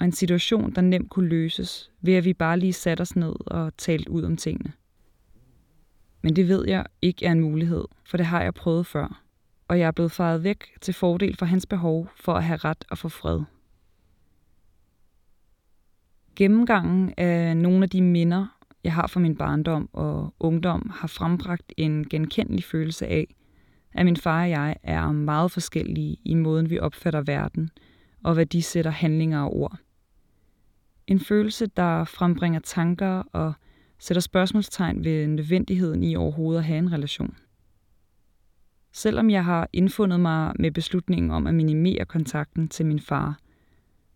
Og 0.00 0.04
en 0.04 0.12
situation, 0.12 0.72
der 0.72 0.80
nemt 0.80 1.10
kunne 1.10 1.28
løses, 1.28 1.90
ved 2.00 2.14
at 2.14 2.24
vi 2.24 2.32
bare 2.32 2.58
lige 2.58 2.72
satte 2.72 3.00
os 3.00 3.16
ned 3.16 3.34
og 3.46 3.76
talte 3.76 4.10
ud 4.10 4.22
om 4.22 4.36
tingene. 4.36 4.72
Men 6.22 6.36
det 6.36 6.48
ved 6.48 6.68
jeg 6.68 6.86
ikke 7.02 7.26
er 7.26 7.32
en 7.32 7.40
mulighed, 7.40 7.84
for 8.04 8.16
det 8.16 8.26
har 8.26 8.42
jeg 8.42 8.54
prøvet 8.54 8.86
før. 8.86 9.22
Og 9.68 9.78
jeg 9.78 9.86
er 9.86 9.90
blevet 9.90 10.12
faret 10.12 10.44
væk 10.44 10.64
til 10.80 10.94
fordel 10.94 11.36
for 11.36 11.46
hans 11.46 11.66
behov 11.66 12.08
for 12.16 12.32
at 12.32 12.44
have 12.44 12.56
ret 12.56 12.84
og 12.90 12.98
få 12.98 13.08
fred. 13.08 13.40
Gennemgangen 16.36 17.14
af 17.16 17.56
nogle 17.56 17.82
af 17.82 17.90
de 17.90 18.02
minder, 18.02 18.53
jeg 18.84 18.92
har 18.92 19.06
fra 19.06 19.20
min 19.20 19.36
barndom 19.36 19.88
og 19.92 20.34
ungdom, 20.40 20.90
har 20.94 21.08
frembragt 21.08 21.72
en 21.76 22.08
genkendelig 22.08 22.64
følelse 22.64 23.06
af, 23.06 23.34
at 23.92 24.04
min 24.04 24.16
far 24.16 24.42
og 24.42 24.50
jeg 24.50 24.76
er 24.82 25.12
meget 25.12 25.50
forskellige 25.50 26.16
i 26.24 26.34
måden, 26.34 26.70
vi 26.70 26.78
opfatter 26.78 27.22
verden, 27.22 27.70
og 28.24 28.34
hvad 28.34 28.46
de 28.46 28.62
sætter 28.62 28.90
handlinger 28.90 29.42
og 29.42 29.56
ord. 29.56 29.78
En 31.06 31.20
følelse, 31.20 31.66
der 31.66 32.04
frembringer 32.04 32.60
tanker 32.60 33.22
og 33.32 33.52
sætter 33.98 34.20
spørgsmålstegn 34.20 35.04
ved 35.04 35.26
nødvendigheden 35.26 36.02
i 36.02 36.16
overhovedet 36.16 36.58
at 36.58 36.64
have 36.64 36.78
en 36.78 36.92
relation. 36.92 37.36
Selvom 38.92 39.30
jeg 39.30 39.44
har 39.44 39.68
indfundet 39.72 40.20
mig 40.20 40.52
med 40.58 40.70
beslutningen 40.70 41.30
om 41.30 41.46
at 41.46 41.54
minimere 41.54 42.04
kontakten 42.04 42.68
til 42.68 42.86
min 42.86 43.00
far, 43.00 43.38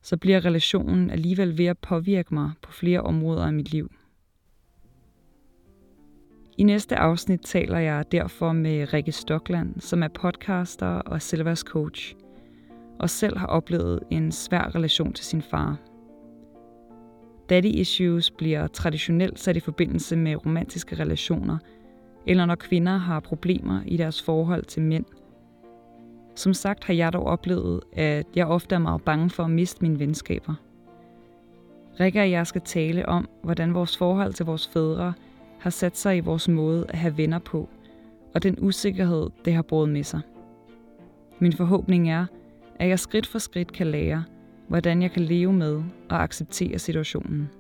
så 0.03 0.17
bliver 0.17 0.45
relationen 0.45 1.11
alligevel 1.11 1.59
ved 1.59 1.67
at 1.67 1.79
påvirke 1.79 2.35
mig 2.35 2.53
på 2.63 2.73
flere 2.73 3.01
områder 3.01 3.47
af 3.47 3.53
mit 3.53 3.73
liv. 3.73 3.93
I 6.59 6.63
næste 6.63 6.97
afsnit 6.97 7.41
taler 7.41 7.79
jeg 7.79 8.13
derfor 8.13 8.53
med 8.53 8.93
Rikke 8.93 9.13
Stockland, 9.13 9.81
som 9.81 10.03
er 10.03 10.09
podcaster 10.09 10.87
og 10.87 11.23
selvværdscoach, 11.23 12.15
og 12.99 13.11
selv 13.11 13.39
har 13.39 13.47
oplevet 13.47 14.01
en 14.11 14.33
svær 14.33 14.75
relation 14.75 15.13
til 15.13 15.25
sin 15.25 15.43
far. 15.43 15.77
Daddy 17.49 17.67
issues 17.67 18.31
bliver 18.31 18.67
traditionelt 18.67 19.39
sat 19.39 19.57
i 19.57 19.61
forbindelse 19.61 20.17
med 20.17 20.47
romantiske 20.47 20.97
relationer, 20.97 21.59
eller 22.27 22.47
når 22.47 22.55
kvinder 22.55 22.97
har 22.97 23.21
problemer 23.21 23.81
i 23.87 23.97
deres 23.97 24.23
forhold 24.23 24.65
til 24.65 24.83
mænd. 24.83 25.05
Som 26.35 26.55
sagt 26.55 26.85
har 26.85 26.95
jeg 26.95 27.13
dog 27.13 27.25
oplevet, 27.25 27.81
at 27.93 28.27
jeg 28.37 28.47
ofte 28.47 28.75
er 28.75 28.79
meget 28.79 29.03
bange 29.03 29.31
for 29.31 29.43
at 29.45 29.51
miste 29.51 29.83
mine 29.83 29.99
venskaber. 29.99 30.55
Rikke 32.01 32.21
og 32.21 32.31
jeg 32.31 32.47
skal 32.47 32.61
tale 32.61 33.09
om, 33.09 33.29
hvordan 33.43 33.75
vores 33.75 33.97
forhold 33.97 34.33
til 34.33 34.47
vores 34.47 34.69
fædre– 34.69 35.13
har 35.61 35.71
sat 35.71 35.97
sig 35.97 36.17
i 36.17 36.21
vores 36.21 36.49
måde 36.49 36.87
at 36.89 36.99
have 36.99 37.17
venner 37.17 37.39
på, 37.39 37.69
og 38.35 38.43
den 38.43 38.57
usikkerhed, 38.61 39.31
det 39.45 39.53
har 39.53 39.63
båret 39.63 39.89
med 39.89 40.05
sig. 40.05 40.21
Min 41.39 41.53
forhåbning 41.53 42.11
er, 42.11 42.27
at 42.77 42.89
jeg 42.89 42.99
skridt 42.99 43.27
for 43.27 43.39
skridt 43.39 43.73
kan 43.73 43.87
lære, 43.87 44.25
hvordan 44.69 45.03
jeg 45.03 45.11
kan 45.11 45.23
leve 45.23 45.53
med 45.53 45.83
og 46.11 46.23
acceptere 46.23 46.79
situationen. 46.79 47.51